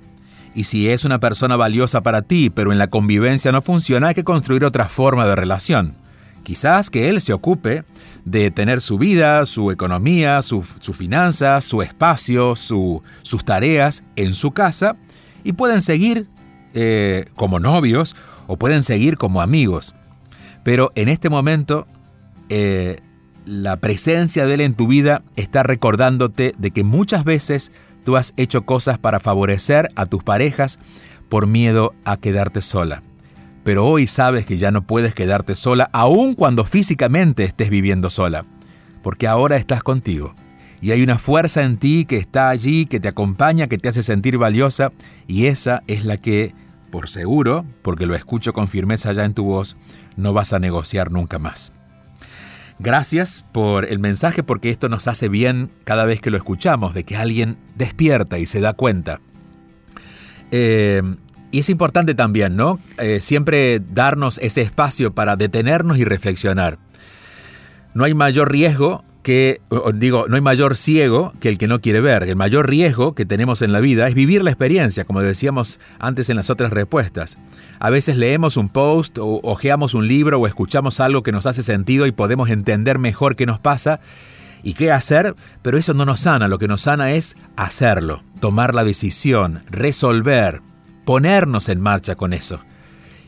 Y 0.54 0.66
si 0.66 0.90
es 0.90 1.06
una 1.06 1.20
persona 1.20 1.56
valiosa 1.56 2.02
para 2.02 2.24
ti, 2.24 2.50
pero 2.50 2.72
en 2.72 2.78
la 2.78 2.88
convivencia 2.88 3.52
no 3.52 3.62
funciona, 3.62 4.08
hay 4.10 4.16
que 4.16 4.24
construir 4.24 4.66
otra 4.66 4.86
forma 4.86 5.26
de 5.28 5.36
relación. 5.36 5.96
Quizás 6.44 6.90
que 6.90 7.10
él 7.10 7.22
se 7.22 7.34
ocupe 7.34 7.84
de 8.26 8.52
tener 8.52 8.82
su 8.82 8.98
vida, 8.98 9.46
su 9.46 9.72
economía, 9.72 10.42
su, 10.42 10.64
finanzas, 10.64 11.64
su 11.64 11.82
espacio, 11.82 12.56
sus 12.56 13.46
tareas 13.46 14.04
en 14.16 14.34
su 14.34 14.52
casa 14.52 14.98
y 15.44 15.54
pueden 15.54 15.82
seguir 15.82 16.28
eh, 16.74 17.26
como 17.36 17.60
novios 17.60 18.16
o 18.48 18.58
pueden 18.58 18.84
seguir 18.84 19.18
como 19.18 19.42
amigos. 19.42 19.94
Pero 20.64 20.92
en 20.96 21.10
este 21.10 21.30
momento 21.30 21.88
eh, 22.52 23.00
la 23.46 23.78
presencia 23.78 24.46
de 24.46 24.54
él 24.54 24.62
en 24.62 24.76
tu 24.76 24.88
vida 24.88 25.24
está 25.36 25.64
recordándote 25.64 26.54
de 26.58 26.72
que 26.72 26.84
muchas 26.84 27.24
veces 27.24 27.72
tú 28.04 28.18
has 28.18 28.34
hecho 28.38 28.66
cosas 28.66 29.00
para 29.00 29.20
favorecer 29.20 29.90
a 29.96 30.06
tus 30.06 30.24
parejas 30.24 30.78
por 31.30 31.48
miedo 31.48 31.96
a 32.06 32.18
quedarte 32.18 32.62
sola 32.62 33.02
pero 33.64 33.86
hoy 33.86 34.08
sabes 34.08 34.46
que 34.46 34.58
ya 34.58 34.72
no 34.72 34.82
puedes 34.82 35.14
quedarte 35.14 35.56
sola, 35.56 35.90
aun 35.94 36.34
cuando 36.34 36.66
físicamente 36.66 37.44
estés 37.44 37.70
viviendo 37.70 38.10
sola, 38.10 38.46
porque 39.04 39.28
ahora 39.28 39.58
estás 39.58 39.84
contigo. 39.84 40.34
Y 40.82 40.92
hay 40.92 41.04
una 41.04 41.20
fuerza 41.20 41.64
en 41.64 41.78
ti 41.78 42.06
que 42.06 42.18
está 42.18 42.50
allí, 42.50 42.88
que 42.88 43.00
te 43.00 43.08
acompaña, 43.08 43.68
que 43.68 43.78
te 43.78 43.90
hace 43.90 44.02
sentir 44.02 44.38
valiosa, 44.38 44.92
y 45.28 45.46
esa 45.46 45.84
es 45.86 46.06
la 46.06 46.18
que, 46.18 46.56
por 46.90 47.08
seguro, 47.08 47.66
porque 47.84 48.08
lo 48.08 48.16
escucho 48.16 48.52
con 48.52 48.68
firmeza 48.68 49.14
ya 49.14 49.26
en 49.26 49.36
tu 49.36 49.44
voz, 49.44 49.78
no 50.18 50.34
vas 50.34 50.54
a 50.54 50.60
negociar 50.60 51.12
nunca 51.12 51.38
más. 51.38 51.74
Gracias 52.84 53.46
por 53.52 53.86
el 53.86 54.00
mensaje 54.00 54.42
porque 54.42 54.72
esto 54.72 54.90
nos 54.90 55.08
hace 55.08 55.30
bien 55.30 55.70
cada 55.84 56.06
vez 56.06 56.20
que 56.20 56.32
lo 56.32 56.38
escuchamos, 56.38 56.96
de 56.96 57.04
que 57.04 57.16
alguien 57.16 57.58
despierta 57.76 58.40
y 58.40 58.48
se 58.48 58.60
da 58.60 58.74
cuenta. 58.74 59.22
Eh, 60.50 61.04
y 61.52 61.60
es 61.60 61.70
importante 61.70 62.16
también, 62.16 62.56
¿no? 62.56 62.80
Eh, 62.98 63.22
siempre 63.22 63.80
darnos 63.80 64.40
ese 64.40 64.62
espacio 64.62 65.14
para 65.14 65.36
detenernos 65.36 66.00
y 66.00 66.06
reflexionar. 66.06 66.80
No 67.94 68.04
hay 68.04 68.16
mayor 68.16 68.52
riesgo 68.52 69.04
que, 69.22 69.62
digo, 69.96 70.26
no 70.28 70.36
hay 70.36 70.42
mayor 70.42 70.76
ciego 70.76 71.34
que 71.40 71.50
el 71.50 71.58
que 71.58 71.68
no 71.68 71.82
quiere 71.82 72.02
ver. 72.02 72.24
El 72.24 72.36
mayor 72.36 72.70
riesgo 72.70 73.14
que 73.14 73.26
tenemos 73.26 73.62
en 73.62 73.72
la 73.72 73.80
vida 73.80 74.08
es 74.08 74.16
vivir 74.16 74.44
la 74.44 74.52
experiencia, 74.52 75.06
como 75.06 75.22
decíamos 75.22 75.80
antes 76.00 76.30
en 76.30 76.38
las 76.38 76.50
otras 76.50 76.72
respuestas. 76.72 77.38
A 77.80 77.90
veces 77.90 78.18
leemos 78.18 78.58
un 78.58 78.70
post 78.70 79.18
o 79.20 79.40
ojeamos 79.44 79.94
un 79.94 80.08
libro 80.08 80.40
o 80.40 80.48
escuchamos 80.48 81.00
algo 81.00 81.24
que 81.24 81.32
nos 81.32 81.46
hace 81.46 81.64
sentido 81.64 82.08
y 82.08 82.12
podemos 82.12 82.50
entender 82.50 83.00
mejor 83.00 83.36
qué 83.36 83.46
nos 83.46 83.60
pasa 83.60 84.00
y 84.64 84.74
qué 84.74 84.92
hacer, 84.92 85.36
pero 85.62 85.78
eso 85.78 85.94
no 85.94 86.06
nos 86.06 86.22
sana. 86.22 86.48
Lo 86.48 86.58
que 86.58 86.68
nos 86.68 86.82
sana 86.82 87.12
es 87.12 87.36
hacerlo, 87.56 88.24
tomar 88.40 88.74
la 88.74 88.84
decisión, 88.84 89.64
resolver, 89.70 90.62
ponernos 91.06 91.70
en 91.70 91.80
marcha 91.80 92.16
con 92.16 92.34
eso. 92.34 92.60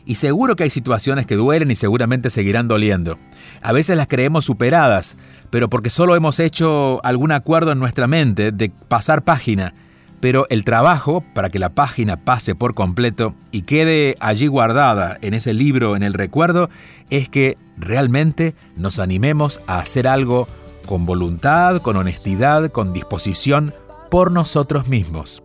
Y 0.06 0.16
seguro 0.16 0.54
que 0.54 0.64
hay 0.64 0.70
situaciones 0.70 1.26
que 1.26 1.36
duelen 1.36 1.70
y 1.70 1.76
seguramente 1.76 2.30
seguirán 2.30 2.68
doliendo. 2.68 3.18
A 3.62 3.72
veces 3.72 3.96
las 3.96 4.06
creemos 4.06 4.44
superadas, 4.44 5.16
pero 5.50 5.70
porque 5.70 5.90
solo 5.90 6.14
hemos 6.16 6.40
hecho 6.40 7.00
algún 7.04 7.32
acuerdo 7.32 7.72
en 7.72 7.78
nuestra 7.78 8.06
mente 8.06 8.52
de 8.52 8.70
pasar 8.88 9.22
página. 9.22 9.74
Pero 10.20 10.46
el 10.50 10.64
trabajo 10.64 11.22
para 11.34 11.50
que 11.50 11.58
la 11.58 11.70
página 11.70 12.16
pase 12.16 12.54
por 12.54 12.74
completo 12.74 13.34
y 13.50 13.62
quede 13.62 14.16
allí 14.20 14.46
guardada 14.46 15.18
en 15.22 15.34
ese 15.34 15.52
libro, 15.54 15.96
en 15.96 16.02
el 16.02 16.14
recuerdo, 16.14 16.70
es 17.10 17.28
que 17.28 17.58
realmente 17.76 18.54
nos 18.76 18.98
animemos 18.98 19.60
a 19.66 19.78
hacer 19.78 20.06
algo 20.06 20.48
con 20.86 21.06
voluntad, 21.06 21.80
con 21.82 21.96
honestidad, 21.96 22.70
con 22.70 22.92
disposición 22.92 23.74
por 24.10 24.32
nosotros 24.32 24.88
mismos. 24.88 25.43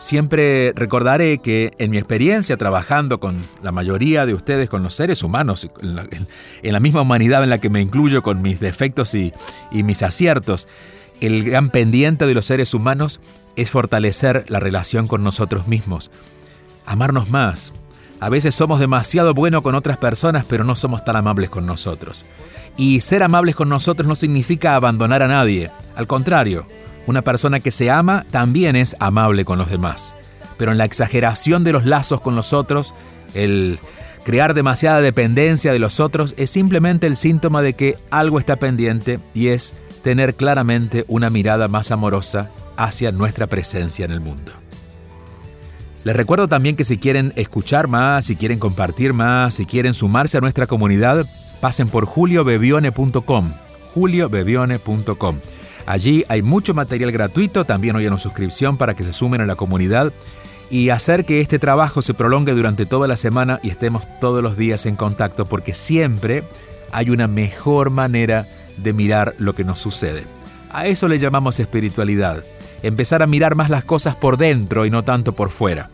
Siempre 0.00 0.72
recordaré 0.74 1.38
que 1.38 1.72
en 1.76 1.90
mi 1.90 1.98
experiencia 1.98 2.56
trabajando 2.56 3.20
con 3.20 3.36
la 3.62 3.70
mayoría 3.70 4.24
de 4.24 4.32
ustedes, 4.32 4.70
con 4.70 4.82
los 4.82 4.94
seres 4.94 5.22
humanos, 5.22 5.68
en 5.82 6.72
la, 6.72 6.80
misma 6.80 7.02
humanidad 7.02 7.44
en 7.44 7.50
la 7.50 7.58
que 7.58 7.68
me 7.68 7.82
incluyo 7.82 8.22
con 8.22 8.40
mis 8.40 8.60
defectos 8.60 9.14
y, 9.14 9.34
y 9.70 9.82
mis 9.82 10.02
aciertos, 10.02 10.68
el 11.20 11.44
gran 11.44 11.68
pendiente 11.68 12.26
de 12.26 12.32
los 12.32 12.46
seres 12.46 12.72
humanos 12.72 13.20
es 13.56 13.68
fortalecer 13.68 14.46
la 14.48 14.58
relación 14.58 15.06
con 15.06 15.22
nosotros 15.22 15.68
mismos, 15.68 16.10
amarnos 16.86 17.28
más. 17.28 17.74
A 18.20 18.30
veces 18.30 18.54
somos 18.54 18.80
demasiado 18.80 19.34
buenos 19.34 19.60
con 19.60 19.74
otras 19.74 19.98
personas, 19.98 20.46
pero 20.48 20.64
no 20.64 20.76
somos 20.76 21.04
tan 21.04 21.16
amables 21.16 21.50
con 21.50 21.66
nosotros. 21.66 22.24
Y 22.78 23.02
ser 23.02 23.22
amables 23.22 23.54
con 23.54 23.68
nosotros 23.68 24.08
no 24.08 24.16
significa 24.16 24.76
abandonar 24.76 25.22
a 25.22 25.28
nadie, 25.28 25.70
al 25.94 26.06
contrario, 26.06 26.66
una 27.06 27.22
persona 27.22 27.60
que 27.60 27.70
se 27.70 27.90
ama 27.90 28.26
también 28.30 28.76
es 28.76 28.96
amable 29.00 29.44
con 29.44 29.58
los 29.58 29.70
demás. 29.70 30.14
Pero 30.56 30.72
en 30.72 30.78
la 30.78 30.84
exageración 30.84 31.64
de 31.64 31.72
los 31.72 31.86
lazos 31.86 32.20
con 32.20 32.34
los 32.34 32.52
otros, 32.52 32.94
el 33.34 33.78
crear 34.24 34.54
demasiada 34.54 35.00
dependencia 35.00 35.72
de 35.72 35.78
los 35.78 36.00
otros 36.00 36.34
es 36.36 36.50
simplemente 36.50 37.06
el 37.06 37.16
síntoma 37.16 37.62
de 37.62 37.74
que 37.74 37.96
algo 38.10 38.38
está 38.38 38.56
pendiente 38.56 39.18
y 39.34 39.48
es 39.48 39.74
tener 40.02 40.34
claramente 40.34 41.04
una 41.08 41.30
mirada 41.30 41.68
más 41.68 41.90
amorosa 41.90 42.50
hacia 42.76 43.12
nuestra 43.12 43.46
presencia 43.46 44.04
en 44.04 44.12
el 44.12 44.20
mundo. 44.20 44.52
Les 46.04 46.16
recuerdo 46.16 46.48
también 46.48 46.76
que 46.76 46.84
si 46.84 46.96
quieren 46.96 47.32
escuchar 47.36 47.86
más, 47.86 48.24
si 48.24 48.36
quieren 48.36 48.58
compartir 48.58 49.12
más, 49.12 49.54
si 49.54 49.66
quieren 49.66 49.92
sumarse 49.92 50.38
a 50.38 50.40
nuestra 50.40 50.66
comunidad, 50.66 51.26
pasen 51.60 51.88
por 51.88 52.06
juliobebione.com, 52.06 53.52
juliobebione.com. 53.94 55.40
Allí 55.86 56.24
hay 56.28 56.42
mucho 56.42 56.74
material 56.74 57.12
gratuito, 57.12 57.64
también 57.64 57.96
hay 57.96 58.06
una 58.06 58.18
suscripción 58.18 58.76
para 58.76 58.94
que 58.94 59.04
se 59.04 59.12
sumen 59.12 59.40
a 59.40 59.46
la 59.46 59.56
comunidad 59.56 60.12
y 60.70 60.90
hacer 60.90 61.24
que 61.24 61.40
este 61.40 61.58
trabajo 61.58 62.00
se 62.00 62.14
prolongue 62.14 62.52
durante 62.52 62.86
toda 62.86 63.08
la 63.08 63.16
semana 63.16 63.58
y 63.62 63.70
estemos 63.70 64.06
todos 64.20 64.42
los 64.42 64.56
días 64.56 64.86
en 64.86 64.96
contacto 64.96 65.46
porque 65.46 65.74
siempre 65.74 66.44
hay 66.92 67.10
una 67.10 67.26
mejor 67.26 67.90
manera 67.90 68.46
de 68.76 68.92
mirar 68.92 69.34
lo 69.38 69.54
que 69.54 69.64
nos 69.64 69.78
sucede. 69.78 70.24
A 70.72 70.86
eso 70.86 71.08
le 71.08 71.18
llamamos 71.18 71.58
espiritualidad, 71.58 72.44
empezar 72.82 73.22
a 73.22 73.26
mirar 73.26 73.56
más 73.56 73.68
las 73.68 73.84
cosas 73.84 74.14
por 74.14 74.36
dentro 74.36 74.86
y 74.86 74.90
no 74.90 75.02
tanto 75.02 75.32
por 75.32 75.50
fuera. 75.50 75.90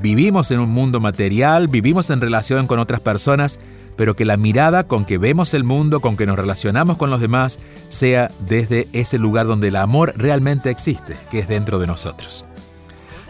Vivimos 0.00 0.50
en 0.50 0.60
un 0.60 0.70
mundo 0.70 0.98
material, 1.00 1.68
vivimos 1.68 2.10
en 2.10 2.20
relación 2.20 2.66
con 2.66 2.78
otras 2.78 3.00
personas, 3.00 3.60
pero 3.96 4.16
que 4.16 4.24
la 4.24 4.36
mirada 4.36 4.84
con 4.84 5.04
que 5.04 5.18
vemos 5.18 5.54
el 5.54 5.64
mundo, 5.64 6.00
con 6.00 6.16
que 6.16 6.26
nos 6.26 6.36
relacionamos 6.36 6.96
con 6.96 7.10
los 7.10 7.20
demás, 7.20 7.58
sea 7.88 8.30
desde 8.40 8.88
ese 8.92 9.18
lugar 9.18 9.46
donde 9.46 9.68
el 9.68 9.76
amor 9.76 10.14
realmente 10.16 10.70
existe, 10.70 11.16
que 11.30 11.38
es 11.38 11.48
dentro 11.48 11.78
de 11.78 11.86
nosotros. 11.86 12.44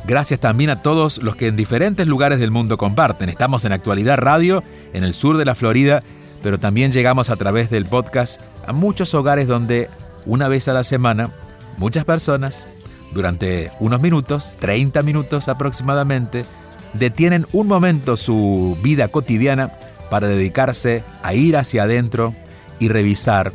Gracias 0.07 0.41
también 0.41 0.71
a 0.71 0.83
todos 0.83 1.19
los 1.19 1.35
que 1.35 1.47
en 1.47 1.57
diferentes 1.57 2.07
lugares 2.07 2.39
del 2.39 2.51
mundo 2.51 2.77
comparten. 2.77 3.31
Estamos 3.31 3.65
en 3.65 3.73
Actualidad 3.73 4.19
Radio, 4.19 4.63
en 4.93 5.03
el 5.03 5.15
sur 5.15 5.39
de 5.39 5.47
la 5.47 5.55
Florida, 5.55 6.03
pero 6.43 6.61
también 6.61 6.93
llegamos 6.93 7.31
a 7.31 7.37
través 7.37 7.71
del 7.71 7.87
podcast 7.87 8.41
a 8.67 8.75
muchos 8.75 9.15
hogares 9.15 9.49
donde 9.49 9.89
una 10.27 10.49
vez 10.49 10.69
a 10.69 10.75
la 10.75 10.85
semana, 10.85 11.31
muchas 11.79 12.05
personas, 12.05 12.69
durante 13.15 13.71
unos 13.81 14.03
minutos, 14.03 14.57
30 14.61 15.03
minutos 15.03 15.49
aproximadamente, 15.49 16.45
detienen 16.93 17.47
un 17.53 17.67
momento 17.67 18.19
su 18.19 18.77
vida 18.83 19.09
cotidiana 19.09 19.73
para 20.11 20.29
dedicarse 20.29 21.03
a 21.23 21.35
ir 21.35 21.57
hacia 21.57 21.85
adentro 21.85 22.35
y 22.79 22.89
revisar 22.89 23.53